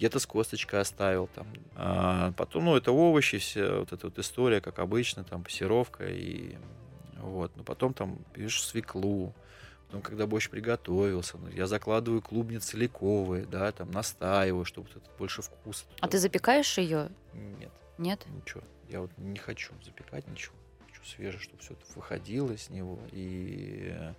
[0.00, 1.46] Где-то с косточкой оставил там.
[1.76, 6.56] А потом, ну, это овощи, все, вот эта вот история, как обычно, там пассировка и
[7.18, 7.54] вот.
[7.54, 9.34] Но потом там, видишь, свеклу,
[9.90, 15.42] Потом, когда борщ приготовился, ну, я закладываю клубни целиковые, да, там настаиваю, чтобы это больше
[15.42, 15.84] вкуса.
[16.00, 17.10] А ты запекаешь ее?
[17.34, 18.24] Нет, Нет?
[18.28, 18.62] ничего.
[18.88, 20.54] Я вот не хочу запекать ничего.
[20.86, 23.00] Хочу свежее, чтобы все это выходило из него.
[23.10, 24.14] И э,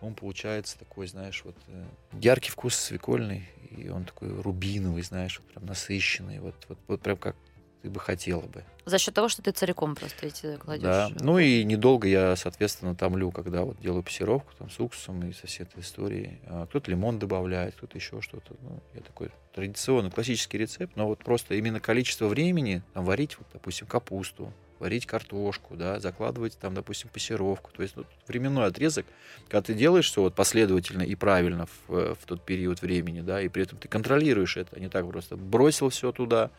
[0.00, 1.84] он получается такой, знаешь, вот э,
[2.20, 7.16] яркий вкус свекольный, и он такой рубиновый, знаешь, вот прям насыщенный, вот, вот, вот прям
[7.16, 7.36] как
[7.82, 8.64] ты бы хотела бы.
[8.84, 10.82] За счет того, что ты целиком просто эти кладешь.
[10.82, 11.10] Да.
[11.20, 15.46] Ну и недолго я, соответственно, томлю, когда вот делаю пассировку там, с уксусом и со
[15.46, 16.40] всей этой историей.
[16.46, 18.54] А Кто-то лимон добавляет, кто-то еще что-то.
[18.60, 23.46] Ну, я такой традиционный, классический рецепт, но вот просто именно количество времени там, варить, вот,
[23.52, 27.70] допустим, капусту, варить картошку, да, закладывать там, допустим, пассировку.
[27.72, 29.06] То есть вот, временной отрезок,
[29.48, 33.40] когда ты делаешь все вот последовательно и правильно в, э, в тот период времени, да,
[33.40, 36.50] и при этом ты контролируешь это, а не так просто бросил все туда,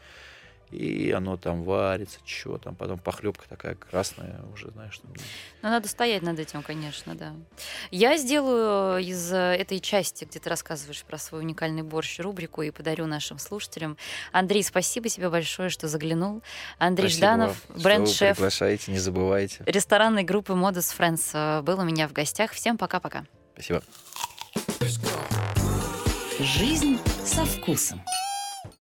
[0.72, 5.12] и оно там варится, что там, потом похлебка такая красная, уже знаешь, там,
[5.62, 7.34] Ну, надо стоять над этим, конечно, да.
[7.92, 12.72] Я сделаю из э, этой части, где ты рассказываешь про свой уникальный борщ, рубрику и
[12.72, 13.98] подарю нашим слушателям.
[14.32, 16.42] Андрей, спасибо тебе большое, что заглянул.
[16.78, 19.64] Андрей Спасибо Жданов, бренд-шеф приглашаете, не забывайте.
[19.66, 22.52] ресторанной группы Modus Friends, э, был у меня в гостях.
[22.52, 23.26] Всем пока-пока.
[23.54, 23.82] Спасибо.
[26.40, 28.02] Жизнь со вкусом.